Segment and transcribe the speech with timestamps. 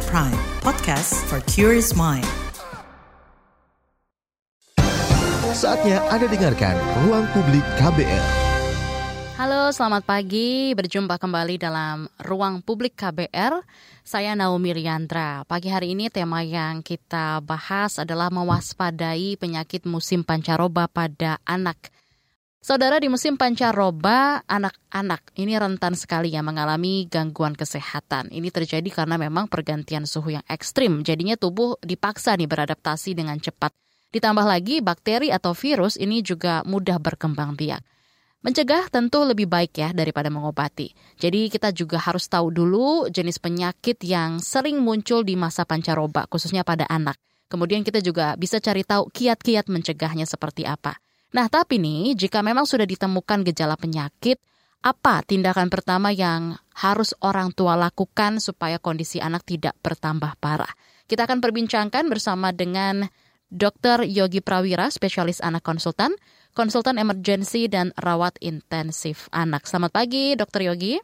[0.00, 2.24] KBR Prime, podcast for curious mind.
[5.52, 6.72] Saatnya Anda dengarkan
[7.04, 8.24] Ruang Publik KBR.
[9.36, 10.72] Halo, selamat pagi.
[10.72, 13.60] Berjumpa kembali dalam Ruang Publik KBR.
[14.00, 15.44] Saya Naomi Riandra.
[15.44, 21.92] Pagi hari ini tema yang kita bahas adalah mewaspadai penyakit musim pancaroba pada anak.
[22.60, 28.28] Saudara di musim pancaroba, anak-anak ini rentan sekali ya mengalami gangguan kesehatan.
[28.28, 31.00] Ini terjadi karena memang pergantian suhu yang ekstrim.
[31.00, 33.72] Jadinya tubuh dipaksa nih beradaptasi dengan cepat.
[34.12, 37.80] Ditambah lagi bakteri atau virus ini juga mudah berkembang biak.
[38.44, 40.92] Mencegah tentu lebih baik ya daripada mengobati.
[41.16, 46.60] Jadi kita juga harus tahu dulu jenis penyakit yang sering muncul di masa pancaroba, khususnya
[46.60, 47.16] pada anak.
[47.48, 51.00] Kemudian kita juga bisa cari tahu kiat-kiat mencegahnya seperti apa.
[51.30, 54.42] Nah, tapi nih, jika memang sudah ditemukan gejala penyakit,
[54.82, 60.70] apa tindakan pertama yang harus orang tua lakukan supaya kondisi anak tidak bertambah parah?
[61.06, 63.06] Kita akan perbincangkan bersama dengan
[63.50, 64.06] Dr.
[64.06, 66.14] Yogi Prawira, spesialis anak konsultan,
[66.54, 69.66] konsultan emergensi dan rawat intensif anak.
[69.70, 70.70] Selamat pagi, Dr.
[70.70, 70.98] Yogi.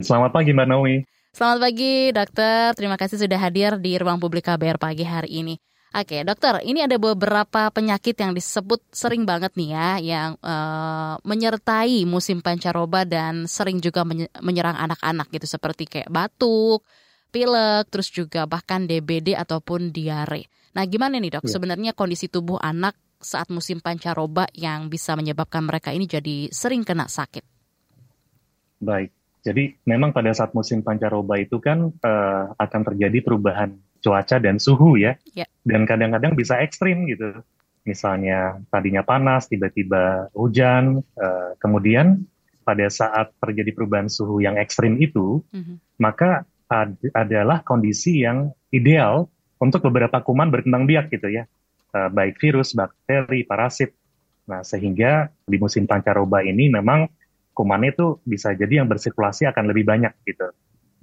[0.00, 0.96] Selamat pagi, Mbak Naomi.
[1.30, 2.74] Selamat pagi, dokter.
[2.76, 5.54] Terima kasih sudah hadir di ruang publik KBR pagi hari ini.
[5.90, 12.06] Oke, dokter, ini ada beberapa penyakit yang disebut sering banget nih ya, yang uh, menyertai
[12.06, 14.06] musim pancaroba dan sering juga
[14.38, 16.86] menyerang anak-anak gitu, seperti kayak batuk,
[17.34, 20.46] pilek, terus juga bahkan DBD ataupun diare.
[20.78, 21.58] Nah, gimana nih dok, ya.
[21.58, 27.10] sebenarnya kondisi tubuh anak saat musim pancaroba yang bisa menyebabkan mereka ini jadi sering kena
[27.10, 27.42] sakit?
[28.78, 29.10] Baik,
[29.42, 34.96] jadi memang pada saat musim pancaroba itu kan uh, akan terjadi perubahan cuaca dan suhu
[34.96, 35.16] ya.
[35.36, 35.48] Yeah.
[35.64, 37.44] Dan kadang-kadang bisa ekstrim gitu.
[37.84, 42.28] Misalnya tadinya panas, tiba-tiba hujan, uh, kemudian
[42.60, 45.76] pada saat terjadi perubahan suhu yang ekstrim itu, mm-hmm.
[45.96, 51.48] maka ad- adalah kondisi yang ideal untuk beberapa kuman berkembang biak gitu ya,
[51.96, 53.96] uh, baik virus, bakteri, parasit.
[54.44, 57.08] Nah sehingga di musim pancaroba ini memang
[57.56, 60.52] kuman itu bisa jadi yang bersirkulasi akan lebih banyak gitu.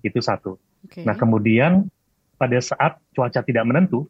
[0.05, 0.61] Itu satu.
[0.85, 1.03] Okay.
[1.09, 1.89] Nah kemudian
[2.37, 4.05] pada saat cuaca tidak menentu,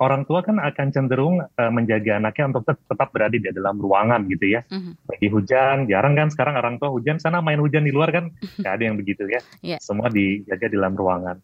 [0.00, 4.58] orang tua kan akan cenderung uh, menjaga anaknya untuk tetap berada di dalam ruangan gitu
[4.58, 4.60] ya.
[4.66, 4.92] Mm-hmm.
[5.04, 8.30] Lagi hujan, jarang kan sekarang orang tua hujan sana main hujan di luar kan,
[8.60, 9.40] nggak ada yang begitu ya.
[9.60, 9.80] Yeah.
[9.82, 11.36] Semua dijaga di dalam ruangan.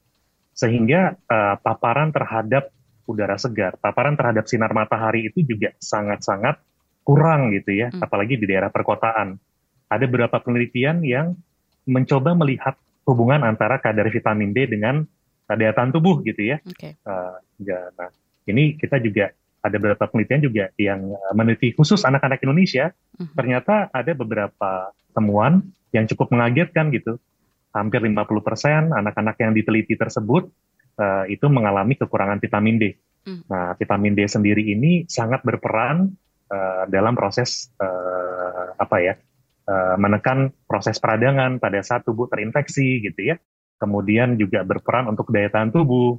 [0.54, 2.70] Sehingga uh, paparan terhadap
[3.04, 6.56] udara segar, paparan terhadap sinar matahari itu juga sangat-sangat
[7.04, 8.00] kurang gitu ya, mm.
[8.00, 9.36] apalagi di daerah perkotaan.
[9.92, 11.36] Ada beberapa penelitian yang
[11.84, 15.04] mencoba melihat hubungan antara kadar vitamin D dengan
[15.53, 16.56] daya tahan tubuh gitu ya.
[16.65, 16.97] Okay.
[17.05, 18.09] Uh, ya nah,
[18.49, 19.32] ini kita juga
[19.65, 22.93] ada beberapa penelitian juga yang uh, meneliti khusus anak-anak Indonesia.
[22.93, 23.32] Uh-huh.
[23.37, 27.16] Ternyata ada beberapa temuan yang cukup mengagetkan gitu.
[27.75, 30.47] Hampir 50% anak-anak yang diteliti tersebut
[31.00, 32.84] uh, itu mengalami kekurangan vitamin D.
[33.25, 33.41] Uh.
[33.49, 36.12] Nah, vitamin D sendiri ini sangat berperan
[36.53, 39.15] uh, dalam proses uh, apa ya?
[39.65, 43.41] Uh, menekan proses peradangan pada saat tubuh terinfeksi gitu ya
[43.78, 46.18] kemudian juga berperan untuk daya tahan tubuh.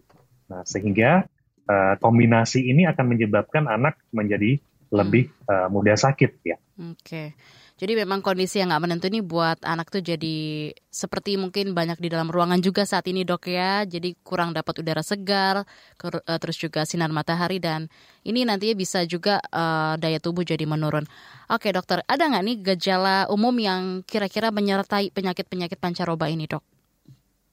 [0.51, 1.25] Nah, sehingga
[1.66, 4.61] uh, kombinasi ini akan menyebabkan anak menjadi
[4.93, 6.57] lebih uh, mudah sakit ya.
[6.77, 6.95] Oke.
[7.01, 7.27] Okay.
[7.75, 12.07] Jadi memang kondisi yang nggak menentu ini buat anak tuh jadi seperti mungkin banyak di
[12.07, 13.83] dalam ruangan juga saat ini dok ya.
[13.83, 17.91] Jadi kurang dapat udara segar, uh, terus juga sinar matahari dan
[18.23, 21.03] ini nantinya bisa juga uh, daya tubuh jadi menurun.
[21.51, 26.63] Oke dokter, ada nggak nih gejala umum yang kira-kira menyertai penyakit-penyakit pancaroba ini dok?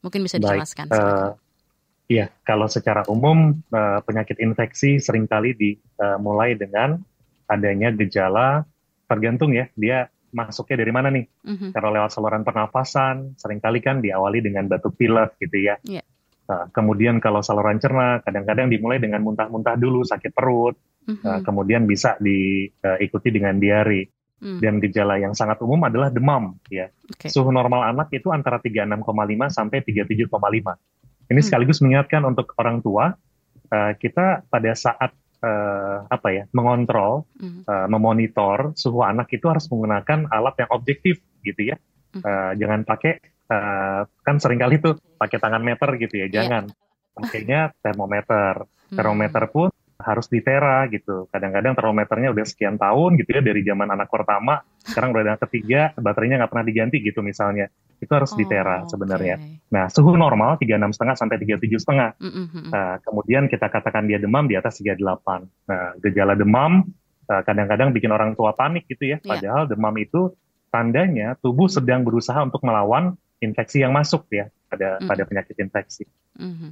[0.02, 0.90] Mungkin bisa dijelaskan.
[0.90, 1.30] Baik, uh,
[2.10, 6.88] iya, kalau secara umum uh, penyakit infeksi sering kali dimulai uh, dengan
[7.46, 8.66] adanya gejala
[9.06, 11.28] tergantung ya, dia masuknya dari mana nih?
[11.44, 11.70] Mm-hmm.
[11.76, 15.76] Kalau lewat saluran pernafasan, sering kali kan diawali dengan batuk pilek gitu ya.
[15.84, 16.04] Yeah.
[16.48, 20.74] Nah, kemudian kalau saluran cerna, kadang-kadang dimulai dengan muntah-muntah dulu, sakit perut,
[21.06, 21.22] mm-hmm.
[21.22, 24.21] uh, kemudian bisa diikuti dengan diare.
[24.42, 24.58] Hmm.
[24.58, 26.90] Dan gejala yang sangat umum adalah demam ya.
[27.14, 27.30] Okay.
[27.30, 28.98] Suhu normal anak itu antara 36,5
[29.54, 30.26] sampai 37,5.
[30.26, 31.38] Ini hmm.
[31.46, 33.14] sekaligus mengingatkan untuk orang tua
[33.70, 35.14] uh, kita pada saat
[35.46, 37.70] uh, apa ya mengontrol, hmm.
[37.70, 41.76] uh, memonitor suhu anak itu harus menggunakan alat yang objektif gitu ya.
[42.10, 42.22] Hmm.
[42.26, 46.26] Uh, jangan pakai uh, kan sering kali tuh pakai tangan meter gitu ya.
[46.26, 46.34] Iya.
[46.42, 46.64] Jangan.
[46.66, 47.14] Yeah.
[47.14, 48.54] Pakainya termometer.
[48.66, 48.96] Hmm.
[48.98, 49.68] Termometer pun
[50.02, 51.30] harus di tera gitu.
[51.30, 55.94] Kadang-kadang termometernya udah sekian tahun gitu ya dari zaman anak pertama, sekarang udah anak ketiga,
[55.96, 57.70] baterainya nggak pernah diganti gitu misalnya.
[58.02, 59.38] Itu harus oh, di tera sebenarnya.
[59.38, 59.70] Okay.
[59.70, 62.18] Nah, suhu normal tiga enam setengah sampai tiga tujuh setengah.
[62.74, 64.98] Nah, kemudian kita katakan dia demam di atas 38.
[65.70, 66.82] Nah, gejala demam
[67.30, 69.22] uh, kadang-kadang bikin orang tua panik gitu ya.
[69.22, 69.28] Iya.
[69.30, 69.70] Padahal yeah.
[69.70, 70.34] demam itu
[70.74, 75.06] tandanya tubuh sedang berusaha untuk melawan infeksi yang masuk ya pada mm.
[75.06, 76.04] pada penyakit infeksi.
[76.40, 76.70] Mm -hmm.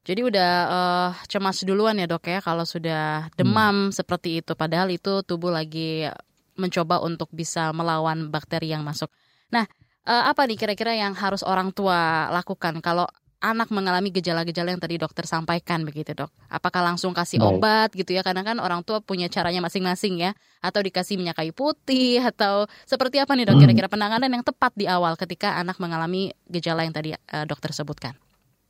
[0.00, 3.94] Jadi udah uh, cemas duluan ya dok ya kalau sudah demam hmm.
[3.94, 4.56] seperti itu.
[4.56, 6.08] Padahal itu tubuh lagi
[6.56, 9.12] mencoba untuk bisa melawan bakteri yang masuk.
[9.52, 9.68] Nah,
[10.08, 13.04] uh, apa nih kira-kira yang harus orang tua lakukan kalau
[13.40, 16.28] anak mengalami gejala-gejala yang tadi dokter sampaikan begitu dok?
[16.52, 17.48] Apakah langsung kasih Baik.
[17.56, 18.20] obat gitu ya?
[18.20, 20.36] Karena kan orang tua punya caranya masing-masing ya.
[20.60, 23.56] Atau dikasih minyak kayu putih atau seperti apa nih dok?
[23.56, 23.62] Hmm.
[23.68, 28.16] Kira-kira penanganan yang tepat di awal ketika anak mengalami gejala yang tadi uh, dokter sebutkan?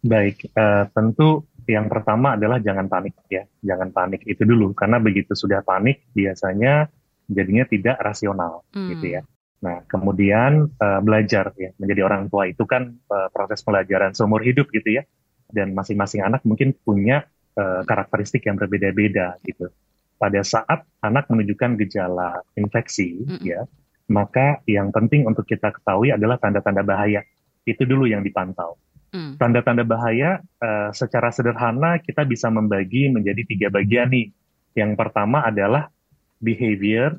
[0.01, 5.37] Baik, uh, tentu yang pertama adalah jangan panik ya, jangan panik itu dulu karena begitu
[5.37, 6.89] sudah panik biasanya
[7.31, 8.89] jadinya tidak rasional hmm.
[8.97, 9.23] gitu ya.
[9.61, 14.73] Nah, kemudian uh, belajar ya menjadi orang tua itu kan uh, proses pelajaran seumur hidup
[14.73, 15.05] gitu ya.
[15.51, 17.27] Dan masing-masing anak mungkin punya
[17.59, 19.69] uh, karakteristik yang berbeda-beda gitu.
[20.17, 23.41] Pada saat anak menunjukkan gejala infeksi mm -hmm.
[23.45, 23.61] ya,
[24.09, 27.21] maka yang penting untuk kita ketahui adalah tanda-tanda bahaya.
[27.69, 28.81] Itu dulu yang dipantau.
[29.11, 29.43] Mm.
[29.43, 34.31] Tanda-tanda bahaya uh, secara sederhana kita bisa membagi menjadi tiga bagian nih.
[34.79, 35.91] Yang pertama adalah
[36.39, 37.19] behavior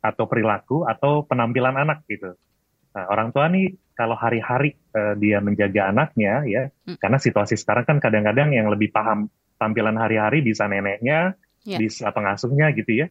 [0.00, 2.38] atau perilaku atau penampilan anak gitu.
[2.94, 6.96] Nah, orang tua nih kalau hari-hari uh, dia menjaga anaknya ya, hmm.
[7.02, 9.28] karena situasi sekarang kan kadang-kadang yang lebih paham
[9.60, 11.34] tampilan hari-hari bisa neneknya,
[11.66, 11.78] yeah.
[11.78, 13.06] bisa pengasuhnya gitu ya.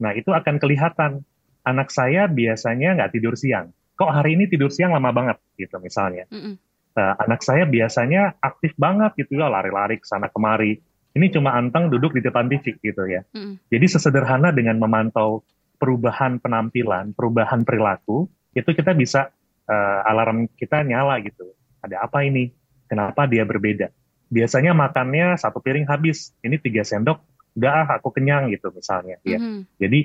[0.00, 1.26] Nah itu akan kelihatan
[1.66, 3.74] anak saya biasanya nggak tidur siang.
[3.98, 6.30] Kok hari ini tidur siang lama banget gitu misalnya.
[6.30, 10.82] Mm Uh, anak saya biasanya aktif banget gitu ya, lari-lari ke sana kemari.
[11.14, 13.22] Ini cuma anteng duduk di depan TV gitu ya.
[13.34, 15.42] Mm Jadi sesederhana dengan memantau
[15.80, 19.30] perubahan penampilan, perubahan perilaku, itu kita bisa
[19.70, 21.50] uh, alarm kita nyala gitu.
[21.80, 22.52] Ada apa ini?
[22.90, 23.88] Kenapa dia berbeda?
[24.30, 27.22] Biasanya makannya satu piring habis, ini tiga sendok,
[27.58, 29.18] udah ah, aku kenyang gitu misalnya.
[29.26, 29.38] Ya.
[29.38, 29.60] Mm-hmm.
[29.78, 30.00] Jadi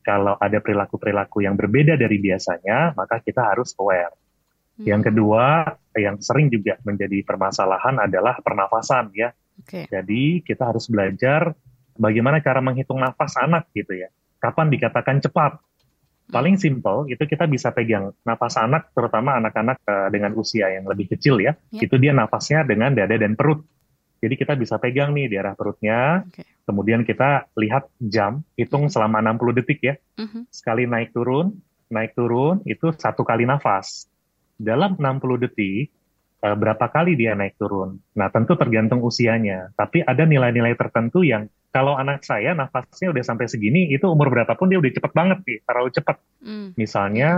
[0.00, 4.12] kalau ada perilaku-perilaku yang berbeda dari biasanya, maka kita harus aware.
[4.12, 4.84] Mm-hmm.
[4.88, 5.44] Yang kedua,
[5.96, 9.34] yang sering juga menjadi permasalahan adalah pernafasan ya.
[9.60, 9.90] Okay.
[9.90, 11.52] Jadi kita harus belajar
[11.98, 14.08] bagaimana cara menghitung nafas anak gitu ya
[14.40, 15.60] kapan dikatakan cepat.
[16.30, 21.10] Paling simple itu kita bisa pegang nafas anak, terutama anak-anak uh, dengan usia yang lebih
[21.10, 21.82] kecil ya, yeah.
[21.82, 23.66] itu dia nafasnya dengan dada dan perut.
[24.20, 26.46] Jadi kita bisa pegang nih di arah perutnya, okay.
[26.62, 28.94] kemudian kita lihat jam, hitung mm-hmm.
[28.94, 29.94] selama 60 detik ya.
[30.22, 30.42] Mm-hmm.
[30.54, 31.56] Sekali naik turun,
[31.90, 34.06] naik turun itu satu kali nafas.
[34.60, 35.88] Dalam 60 detik,
[36.44, 37.96] uh, berapa kali dia naik turun?
[38.12, 43.46] Nah tentu tergantung usianya, tapi ada nilai-nilai tertentu yang kalau anak saya nafasnya udah sampai
[43.46, 46.16] segini, itu umur berapapun dia udah cepet banget nih, terlalu cepet.
[46.42, 46.68] Mm.
[46.74, 47.28] Misalnya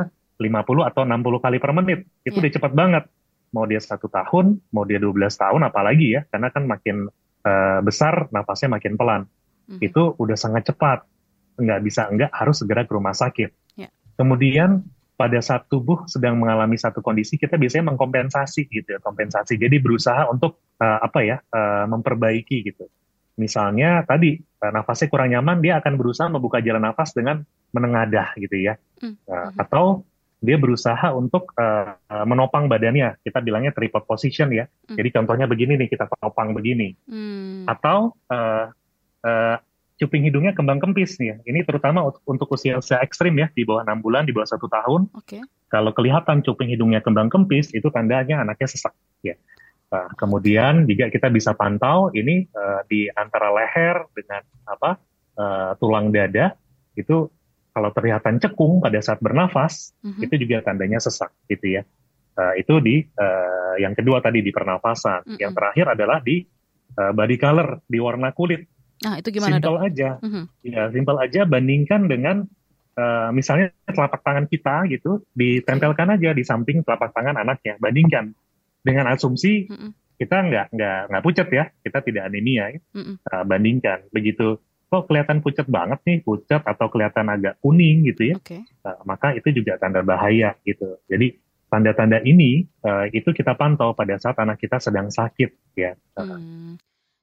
[0.40, 2.42] 50 atau 60 kali per menit, itu yeah.
[2.42, 3.04] udah cepet banget.
[3.52, 7.12] Mau dia satu tahun, mau dia 12 tahun, apalagi ya, karena kan makin
[7.44, 9.22] uh, besar, nafasnya makin pelan.
[9.68, 9.80] Mm.
[9.84, 11.04] Itu udah sangat cepat.
[11.60, 13.76] Nggak bisa, enggak, harus segera ke rumah sakit.
[13.76, 13.92] Yeah.
[14.16, 14.88] Kemudian
[15.22, 19.54] pada saat tubuh sedang mengalami satu kondisi, kita biasanya mengkompensasi gitu ya, kompensasi.
[19.54, 22.90] Jadi berusaha untuk uh, apa ya, uh, memperbaiki gitu
[23.40, 27.40] misalnya tadi eh, nafasnya kurang nyaman, dia akan berusaha membuka jalan nafas dengan
[27.72, 29.24] menengadah gitu ya, mm.
[29.24, 30.04] uh, atau
[30.44, 31.96] dia berusaha untuk uh,
[32.28, 34.68] menopang badannya, kita bilangnya tripod position ya.
[34.92, 34.96] Mm.
[35.00, 37.64] Jadi contohnya begini nih, kita topang begini, mm.
[37.64, 38.68] atau uh,
[39.24, 39.56] uh,
[40.02, 41.36] cuping hidungnya kembang kempis nih ya.
[41.46, 44.66] Ini terutama untuk, untuk usia usia ekstrim ya, di bawah enam bulan, di bawah satu
[44.66, 45.06] tahun.
[45.22, 45.46] Okay.
[45.70, 49.38] Kalau kelihatan cuping hidungnya kembang kempis, itu tandanya anaknya sesak ya.
[49.92, 54.96] Nah, kemudian juga kita bisa pantau ini uh, di antara leher dengan apa
[55.36, 56.56] uh, tulang dada
[56.96, 57.28] itu
[57.72, 60.24] kalau terlihat cekung pada saat bernafas mm-hmm.
[60.28, 61.82] itu juga tandanya sesak gitu ya.
[62.32, 65.28] Uh, itu di uh, yang kedua tadi di pernafasan.
[65.28, 65.40] Mm-hmm.
[65.40, 66.44] Yang terakhir adalah di
[66.96, 68.64] uh, body color di warna kulit.
[69.02, 69.58] Nah itu gimana?
[69.58, 70.10] Simpel aja.
[70.22, 70.44] Mm-hmm.
[70.66, 72.36] Ya simpel aja bandingkan dengan
[72.96, 77.76] uh, misalnya telapak tangan kita gitu ditempelkan aja di samping telapak tangan anaknya.
[77.82, 78.32] Bandingkan
[78.82, 79.90] dengan asumsi mm -mm.
[80.18, 82.64] kita nggak nggak nggak pucat ya, kita tidak anemia.
[82.72, 82.80] Ya.
[82.94, 83.14] Mm -mm.
[83.26, 84.58] Uh, bandingkan begitu,
[84.92, 88.60] kok kelihatan pucat banget nih, pucat atau kelihatan agak kuning gitu ya, okay.
[88.84, 91.00] uh, maka itu juga tanda bahaya gitu.
[91.08, 91.40] Jadi
[91.72, 95.96] tanda-tanda ini uh, itu kita pantau pada saat anak kita sedang sakit ya.
[96.12, 96.76] Hmm.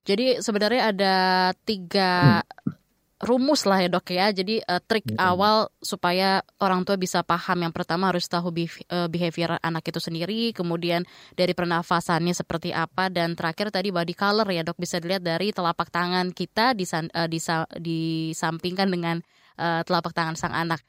[0.07, 1.15] Jadi sebenarnya ada
[1.63, 2.79] tiga hmm
[3.19, 4.31] rumus lah ya dok ya.
[4.31, 5.19] Jadi uh, trik hmm.
[5.19, 8.71] awal supaya orang tua bisa paham yang pertama harus tahu eh,
[9.11, 11.03] behavior anak itu sendiri, kemudian
[11.35, 15.91] dari pernafasannya seperti apa dan terakhir tadi body color ya dok bisa dilihat dari telapak
[15.91, 19.19] tangan kita disan, uh, disa, disampingkan dengan
[19.59, 20.79] uh, telapak tangan sang anak.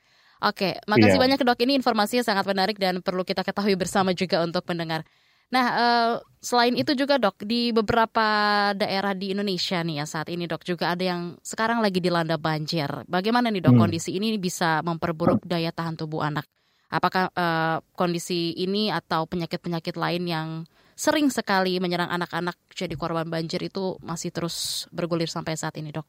[0.40, 1.24] Oke, makasih yeah.
[1.26, 1.58] banyak dok.
[1.60, 5.04] Ini informasinya sangat menarik dan perlu kita ketahui bersama juga untuk pendengar.
[5.50, 8.26] Nah, uh, selain itu juga dok, di beberapa
[8.72, 12.86] daerah di Indonesia nih ya saat ini dok juga ada yang sekarang lagi dilanda banjir.
[13.10, 13.82] Bagaimana nih dok hmm.
[13.82, 16.46] kondisi ini bisa memperburuk daya tahan tubuh anak?
[16.90, 20.48] Apakah uh, kondisi ini atau penyakit-penyakit lain yang
[20.94, 26.06] sering sekali menyerang anak-anak jadi korban banjir itu masih terus bergulir sampai saat ini, dok?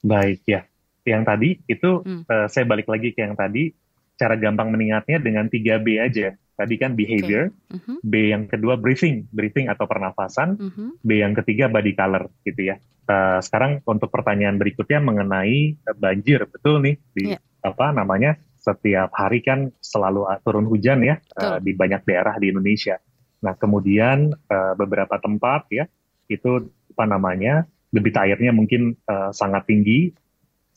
[0.00, 0.64] Baik ya,
[1.04, 2.24] yang tadi itu hmm.
[2.28, 3.72] uh, saya balik lagi ke yang tadi
[4.20, 6.36] cara gampang mengingatnya dengan 3B aja.
[6.36, 7.80] Tadi kan behavior, okay.
[7.80, 7.98] uh-huh.
[8.04, 10.92] B yang kedua breathing, breathing atau pernafasan, uh-huh.
[11.00, 12.76] B yang ketiga body color gitu ya.
[13.08, 17.40] Uh, sekarang untuk pertanyaan berikutnya mengenai banjir, betul nih di yeah.
[17.64, 23.00] apa namanya setiap hari kan selalu turun hujan ya uh, di banyak daerah di Indonesia.
[23.40, 25.88] Nah kemudian uh, beberapa tempat ya
[26.28, 30.12] itu apa namanya debit airnya mungkin uh, sangat tinggi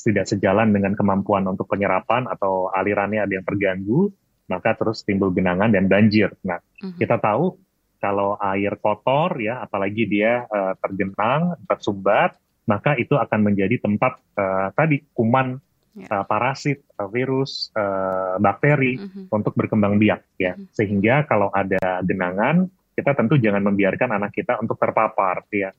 [0.04, 4.12] tidak sejalan dengan kemampuan untuk penyerapan atau alirannya ada yang terganggu,
[4.52, 6.36] maka terus timbul genangan dan banjir.
[6.44, 7.00] Nah, uh-huh.
[7.00, 7.56] kita tahu
[8.04, 12.36] kalau air kotor ya, apalagi dia uh, tergenang, tersumbat,
[12.68, 15.56] maka itu akan menjadi tempat uh, tadi kuman,
[15.96, 16.12] yeah.
[16.12, 16.20] Ya.
[16.20, 19.32] uh, parasit, uh, virus, uh, bakteri uh-huh.
[19.32, 20.60] untuk berkembang biak ya.
[20.60, 20.68] Uh-huh.
[20.76, 25.72] Sehingga kalau ada genangan, kita tentu jangan membiarkan anak kita untuk terpapar ya.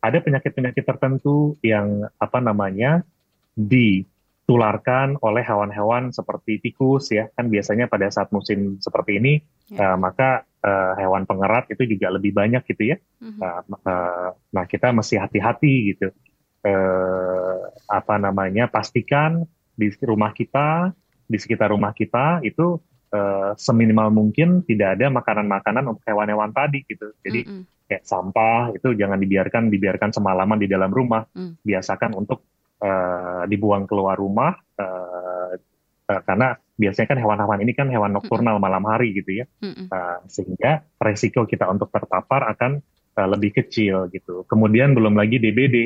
[0.00, 3.04] Ada penyakit-penyakit tertentu yang apa namanya
[3.68, 9.32] ditularkan oleh hewan-hewan seperti tikus ya kan biasanya pada saat musim seperti ini
[9.68, 9.94] ya.
[9.94, 13.40] uh, maka uh, hewan pengerat itu juga lebih banyak gitu ya mm-hmm.
[13.40, 16.08] uh, uh, nah kita mesti hati-hati gitu
[16.64, 19.44] uh, apa namanya pastikan
[19.76, 20.92] di rumah kita
[21.30, 22.80] di sekitar rumah kita itu
[23.12, 27.62] uh, seminimal mungkin tidak ada makanan-makanan untuk hewan-hewan tadi gitu jadi mm-hmm.
[27.88, 31.64] kayak sampah itu jangan dibiarkan dibiarkan semalaman di dalam rumah mm.
[31.64, 32.44] biasakan untuk
[32.80, 35.52] uh, dibuang keluar rumah uh,
[36.10, 39.44] uh, karena biasanya kan hewan-hewan ini kan hewan nokturnal mm malam hari gitu ya,
[39.92, 42.80] uh, sehingga resiko kita untuk terpapar akan
[43.20, 44.48] uh, lebih kecil gitu.
[44.48, 45.76] Kemudian belum lagi DBD,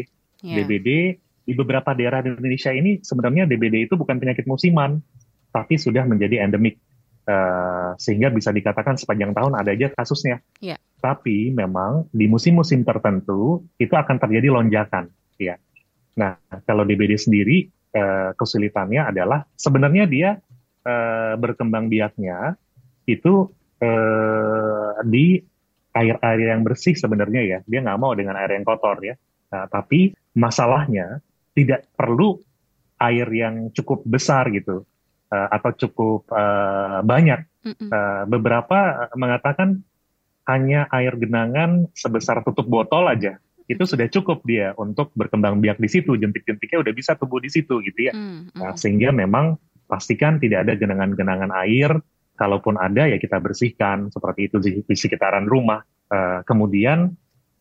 [0.47, 0.63] yeah.
[0.63, 5.03] DBD di beberapa daerah di Indonesia ini sebenarnya DBD itu bukan penyakit musiman,
[5.51, 6.79] tapi sudah menjadi endemik.
[7.25, 10.45] Uh, sehingga bisa dikatakan sepanjang tahun ada aja kasusnya.
[10.61, 10.77] Yeah.
[11.01, 15.09] Tapi memang di musim-musim tertentu itu akan terjadi lonjakan,
[15.41, 15.57] ya.
[16.15, 20.31] Nah, kalau DBD sendiri eh, kesulitannya adalah sebenarnya dia
[20.85, 22.55] eh, berkembang biaknya
[23.05, 23.51] itu
[23.83, 25.39] eh, di
[25.95, 27.59] air-air yang bersih sebenarnya ya.
[27.67, 29.15] Dia nggak mau dengan air yang kotor ya.
[29.55, 31.23] Nah, tapi masalahnya
[31.55, 32.43] tidak perlu
[32.99, 34.83] air yang cukup besar gitu
[35.31, 37.47] uh, atau cukup uh, banyak.
[37.65, 39.81] Uh, beberapa mengatakan
[40.45, 45.89] hanya air genangan sebesar tutup botol aja itu sudah cukup dia untuk berkembang biak di
[45.89, 46.17] situ.
[46.21, 48.13] Jentik-jentiknya udah bisa tumbuh di situ gitu ya.
[48.13, 48.61] Hmm, hmm.
[48.61, 49.57] Nah, sehingga memang
[49.89, 51.97] pastikan tidak ada genangan-genangan air.
[52.35, 55.81] Kalaupun ada ya kita bersihkan seperti itu di, di sekitaran rumah.
[56.11, 57.15] Uh, kemudian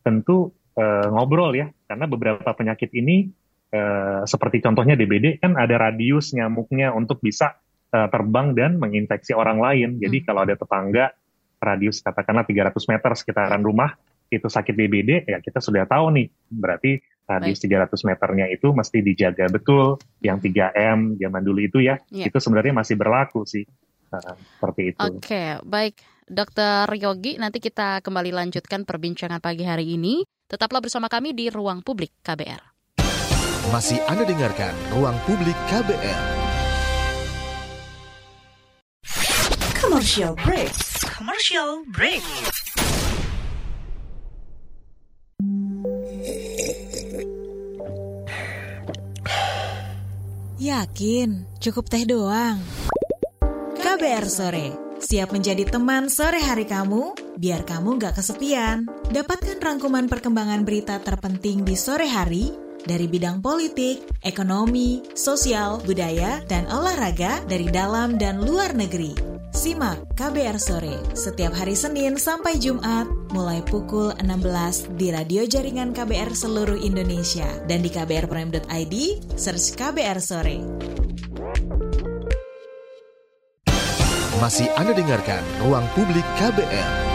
[0.04, 1.70] tentu uh, ngobrol ya.
[1.88, 3.30] Karena beberapa penyakit ini
[3.72, 7.54] uh, seperti contohnya DBD kan ada radius nyamuknya untuk bisa
[7.94, 10.02] uh, terbang dan menginfeksi orang lain.
[10.02, 10.26] Jadi hmm.
[10.26, 11.16] kalau ada tetangga
[11.64, 13.96] radius katakanlah 300 meter sekitaran rumah
[14.34, 18.98] itu sakit DBD ya kita sudah tahu nih berarti radius uh, 300 meternya itu mesti
[19.00, 22.28] dijaga betul yang 3M zaman dulu itu ya yeah.
[22.28, 23.64] itu sebenarnya masih berlaku sih
[24.12, 25.00] uh, seperti itu.
[25.00, 31.08] Oke okay, baik Dokter Yogi nanti kita kembali lanjutkan perbincangan pagi hari ini tetaplah bersama
[31.08, 32.74] kami di ruang publik KBR.
[33.72, 36.24] Masih Anda dengarkan ruang publik KBR.
[39.80, 40.74] Commercial break.
[41.06, 42.24] Commercial break.
[50.64, 52.56] Yakin, cukup teh doang.
[53.76, 58.88] KBR Sore, siap menjadi teman sore hari kamu, biar kamu gak kesepian.
[59.12, 66.68] Dapatkan rangkuman perkembangan berita terpenting di sore hari dari bidang politik, ekonomi, sosial, budaya, dan
[66.68, 69.34] olahraga dari dalam dan luar negeri.
[69.54, 73.06] Simak KBR Sore setiap hari Senin sampai Jumat
[73.38, 78.96] mulai pukul 16 di radio jaringan KBR seluruh Indonesia dan di kbrprime.id
[79.38, 80.58] search KBR Sore.
[84.42, 87.13] Masih Anda dengarkan Ruang Publik KBR.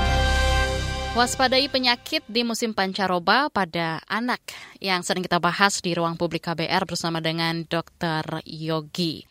[1.19, 4.39] Waspadai penyakit di musim pancaroba pada anak
[4.79, 8.47] yang sering kita bahas di ruang publik KBR bersama dengan Dr.
[8.47, 9.28] Yogi.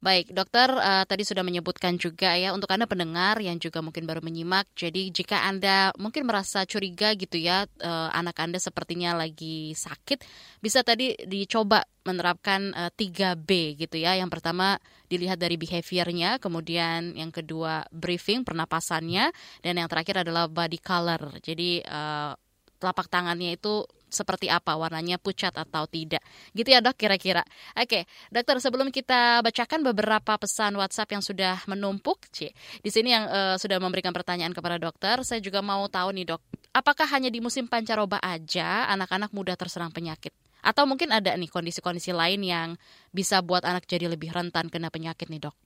[0.00, 4.24] Baik, dokter uh, tadi sudah menyebutkan juga ya untuk Anda pendengar yang juga mungkin baru
[4.24, 4.64] menyimak.
[4.72, 10.24] Jadi jika Anda mungkin merasa curiga gitu ya uh, anak Anda sepertinya lagi sakit,
[10.64, 14.16] bisa tadi dicoba menerapkan uh, eh, 3B gitu ya.
[14.16, 14.80] Yang pertama
[15.12, 19.28] dilihat dari behaviornya, kemudian yang kedua briefing pernapasannya
[19.60, 21.28] dan yang terakhir adalah body color.
[21.44, 22.32] Jadi uh,
[22.80, 26.20] telapak tangannya itu seperti apa warnanya pucat atau tidak.
[26.52, 27.46] Gitu ya dok kira-kira.
[27.78, 32.50] Oke, dokter sebelum kita bacakan beberapa pesan WhatsApp yang sudah menumpuk, C.
[32.82, 36.42] Di sini yang uh, sudah memberikan pertanyaan kepada dokter, saya juga mau tahu nih dok,
[36.74, 40.34] apakah hanya di musim pancaroba aja anak-anak mudah terserang penyakit?
[40.60, 42.68] Atau mungkin ada nih kondisi-kondisi lain yang
[43.08, 45.56] bisa buat anak jadi lebih rentan kena penyakit nih dok?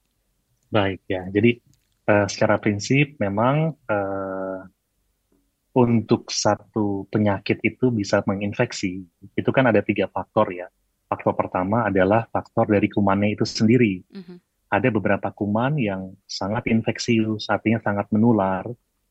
[0.71, 1.59] Baik ya, jadi
[2.11, 4.59] uh, secara prinsip memang uh,
[5.75, 9.03] untuk satu penyakit itu bisa menginfeksi,
[9.35, 10.71] itu kan ada tiga faktor ya.
[11.11, 14.07] Faktor pertama adalah faktor dari kumannya itu sendiri.
[14.07, 14.37] Mm-hmm.
[14.71, 18.63] Ada beberapa kuman yang sangat infeksius, artinya sangat menular,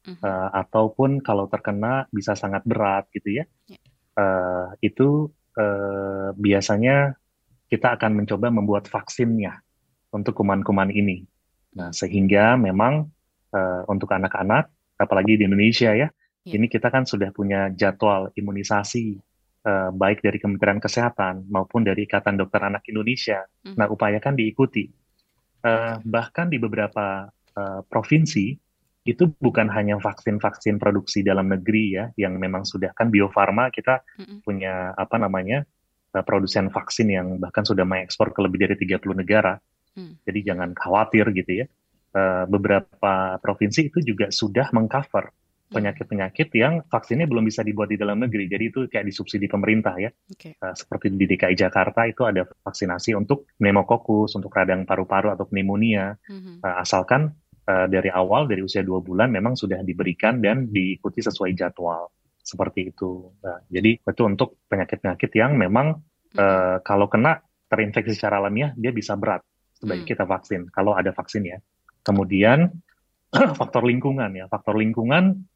[0.08, 0.24] mm-hmm.
[0.24, 3.46] uh, ataupun kalau terkena bisa sangat berat gitu ya.
[3.68, 3.76] Yeah.
[3.76, 3.80] Ya.
[4.14, 5.08] Uh, itu
[5.60, 7.20] uh, biasanya
[7.68, 9.60] kita akan mencoba membuat vaksinnya
[10.16, 11.28] untuk kuman-kuman ini.
[11.74, 13.10] Nah, sehingga memang
[13.52, 14.70] uh, untuk anak-anak,
[15.02, 16.08] apalagi di Indonesia ya,
[16.44, 16.56] yeah.
[16.60, 19.18] ini kita kan sudah punya jadwal imunisasi
[19.68, 23.44] uh, baik dari Kementerian Kesehatan maupun dari Ikatan Dokter Anak Indonesia.
[23.64, 23.76] Mm.
[23.80, 24.92] Nah, upayakan diikuti.
[25.64, 28.52] Uh, bahkan di beberapa uh, provinsi
[29.04, 34.04] itu bukan hanya vaksin-vaksin produksi dalam negeri ya, yang memang sudah kan Bio Farma kita
[34.04, 34.38] mm -mm.
[34.44, 35.64] punya apa namanya
[36.16, 39.58] uh, produsen vaksin yang bahkan sudah mengekspor ke lebih dari 30 negara.
[39.94, 40.18] Hmm.
[40.26, 41.66] Jadi jangan khawatir gitu ya.
[42.14, 45.34] Uh, beberapa provinsi itu juga sudah mengcover.
[45.70, 48.46] Penyakit-penyakit yang vaksinnya belum bisa dibuat di dalam negeri.
[48.46, 50.12] Jadi itu kayak disubsidi pemerintah ya.
[50.30, 50.60] Okay.
[50.60, 56.14] Uh, seperti di DKI Jakarta itu ada vaksinasi untuk pneumokokus, untuk radang paru-paru atau pneumonia.
[56.30, 56.62] Hmm.
[56.62, 57.34] Uh, asalkan
[57.68, 62.12] uh, dari awal dari usia dua bulan memang sudah diberikan dan diikuti sesuai jadwal
[62.44, 63.32] seperti itu.
[63.40, 66.38] Nah, jadi itu untuk penyakit-penyakit yang memang hmm.
[66.38, 67.40] uh, kalau kena
[67.72, 69.42] terinfeksi secara alamiah dia bisa berat
[69.74, 70.14] sebaiknya hmm.
[70.14, 71.58] kita vaksin kalau ada vaksin ya.
[72.04, 72.68] Kemudian
[73.60, 75.48] faktor lingkungan ya, faktor lingkungan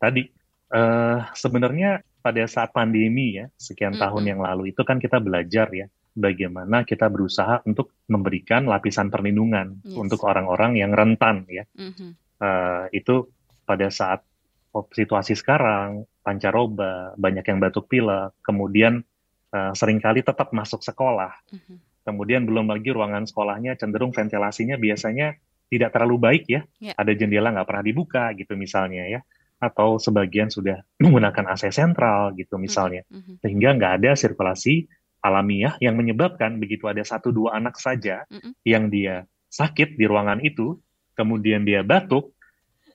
[0.00, 0.24] tadi
[0.72, 4.02] uh, sebenarnya pada saat pandemi ya sekian hmm.
[4.02, 9.78] tahun yang lalu itu kan kita belajar ya bagaimana kita berusaha untuk memberikan lapisan perlindungan
[9.86, 9.94] yes.
[9.94, 11.62] untuk orang-orang yang rentan ya.
[11.78, 12.10] Mm-hmm.
[12.42, 13.30] Uh, itu
[13.62, 14.26] pada saat
[14.74, 19.06] situasi sekarang pancaroba banyak yang batuk pilek, kemudian
[19.54, 21.30] uh, sering kali tetap masuk sekolah.
[21.54, 25.36] Mm-hmm kemudian belum lagi ruangan sekolahnya cenderung ventilasinya biasanya
[25.70, 26.96] tidak terlalu baik ya, yeah.
[26.98, 29.20] ada jendela nggak pernah dibuka gitu misalnya ya,
[29.60, 33.34] atau sebagian sudah menggunakan AC sentral gitu misalnya, mm -hmm.
[33.44, 34.88] sehingga nggak ada sirkulasi
[35.20, 38.52] alamiah yang menyebabkan begitu ada satu dua anak saja mm -hmm.
[38.64, 40.80] yang dia sakit di ruangan itu,
[41.12, 42.32] kemudian dia batuk,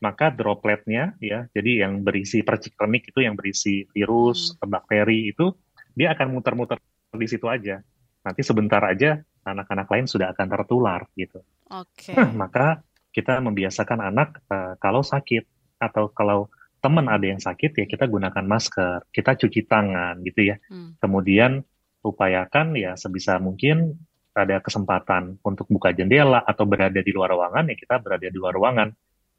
[0.02, 4.66] maka dropletnya ya, jadi yang berisi percik itu yang berisi virus, mm.
[4.66, 5.54] bakteri itu
[5.94, 6.82] dia akan muter-muter
[7.16, 7.80] di situ aja
[8.26, 11.46] nanti sebentar aja anak-anak lain sudah akan tertular gitu.
[11.70, 12.18] Oke.
[12.18, 12.18] Okay.
[12.34, 12.82] Maka
[13.14, 15.46] kita membiasakan anak uh, kalau sakit
[15.86, 16.50] atau kalau
[16.82, 20.56] teman ada yang sakit ya kita gunakan masker, kita cuci tangan gitu ya.
[20.70, 20.98] Hmm.
[20.98, 21.62] Kemudian
[22.06, 23.98] upayakan ya sebisa mungkin
[24.36, 28.54] ada kesempatan untuk buka jendela atau berada di luar ruangan ya kita berada di luar
[28.54, 28.90] ruangan.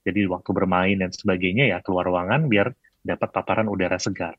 [0.07, 2.71] Jadi waktu bermain dan sebagainya ya keluar ruangan biar
[3.03, 4.35] dapat paparan udara segar.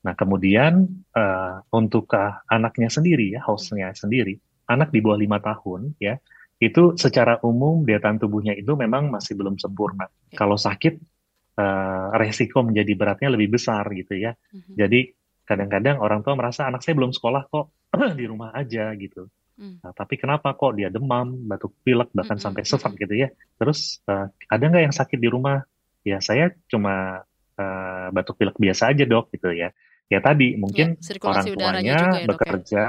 [0.00, 4.40] Nah, kemudian uh, untuk uh, anaknya sendiri ya, hostnya sendiri,
[4.70, 6.16] anak di bawah lima tahun ya,
[6.56, 10.08] itu secara umum daya tahan tubuhnya itu memang masih belum sempurna.
[10.32, 10.40] Ya.
[10.40, 10.96] Kalau sakit,
[11.60, 14.32] uh, resiko menjadi beratnya lebih besar gitu ya.
[14.32, 14.74] Mm-hmm.
[14.80, 15.00] Jadi
[15.44, 17.66] kadang-kadang orang tua merasa anak saya belum sekolah kok
[18.18, 19.28] di rumah aja gitu.
[19.60, 19.84] Mm.
[19.84, 22.44] Nah, tapi kenapa kok dia demam, batuk pilek, bahkan mm-hmm.
[22.48, 23.28] sampai sesak gitu ya.
[23.60, 25.60] Terus uh, ada nggak yang sakit di rumah?
[26.00, 27.20] Ya saya cuma
[27.60, 29.68] uh, batuk pilek biasa aja dok gitu ya
[30.10, 32.84] ya tadi mungkin ya, orang tuanya ya, bekerja,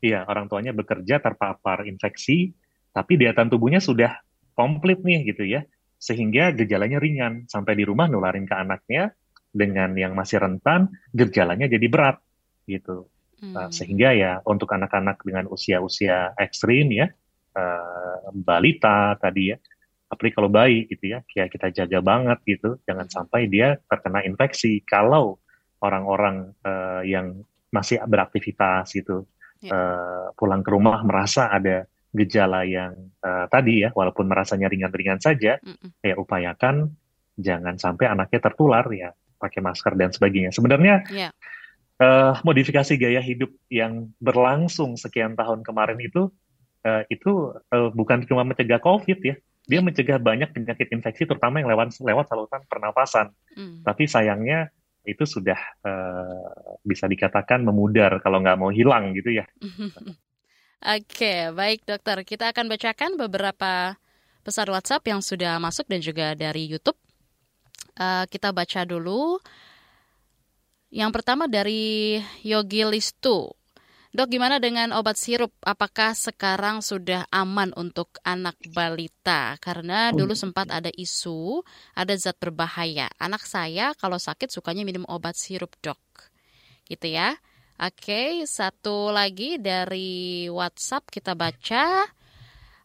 [0.00, 2.56] iya mm orang tuanya bekerja terpapar infeksi,
[2.96, 4.16] tapi daya tahan tubuhnya sudah
[4.56, 5.68] komplit nih gitu ya,
[6.06, 9.10] sehingga gejalanya ringan sampai di rumah nularin ke anaknya
[9.50, 12.22] dengan yang masih rentan gejalanya jadi berat
[12.70, 13.10] gitu,
[13.42, 13.54] mm.
[13.58, 17.10] uh, sehingga ya untuk anak-anak dengan usia-usia ekstrim ya,
[17.58, 19.58] uh, balita tadi ya,
[20.06, 24.86] apalagi kalau bayi gitu ya, kayak kita jaga banget gitu, jangan sampai dia terkena infeksi.
[24.86, 25.42] Kalau
[25.82, 27.42] orang-orang uh, yang
[27.74, 29.26] masih beraktivitas gitu
[29.60, 29.66] yeah.
[29.66, 29.72] Ya.
[29.74, 35.60] uh, pulang ke rumah merasa ada gejala yang uh, tadi ya walaupun merasanya ringan-ringan saja
[35.60, 35.90] mm -mm.
[36.00, 36.96] ya upayakan
[37.36, 41.30] jangan sampai anaknya tertular ya pakai masker dan sebagainya sebenarnya yeah.
[42.00, 42.02] Ya.
[42.02, 46.32] uh, modifikasi gaya hidup yang berlangsung sekian tahun kemarin itu
[46.88, 49.84] uh, itu uh, bukan cuma mencegah covid ya dia ya.
[49.84, 53.34] mencegah banyak penyakit infeksi terutama yang lewat lewat saluran pernapasan.
[53.58, 53.82] Mm.
[53.82, 54.70] Tapi sayangnya
[55.06, 59.44] itu sudah uh, bisa dikatakan memudar kalau nggak mau hilang gitu ya.
[60.84, 62.20] Oke, baik dokter.
[62.26, 63.96] Kita akan bacakan beberapa
[64.44, 66.98] pesan WhatsApp yang sudah masuk dan juga dari YouTube.
[67.96, 69.40] Uh, kita baca dulu.
[70.92, 73.50] Yang pertama dari Yogi Listu.
[74.16, 75.52] Dok, gimana dengan obat sirup?
[75.60, 79.60] Apakah sekarang sudah aman untuk anak balita?
[79.60, 81.60] Karena dulu sempat ada isu,
[81.92, 83.12] ada zat berbahaya.
[83.20, 86.00] Anak saya kalau sakit sukanya minum obat sirup, dok.
[86.88, 87.36] Gitu ya.
[87.76, 92.08] Oke, satu lagi dari WhatsApp kita baca.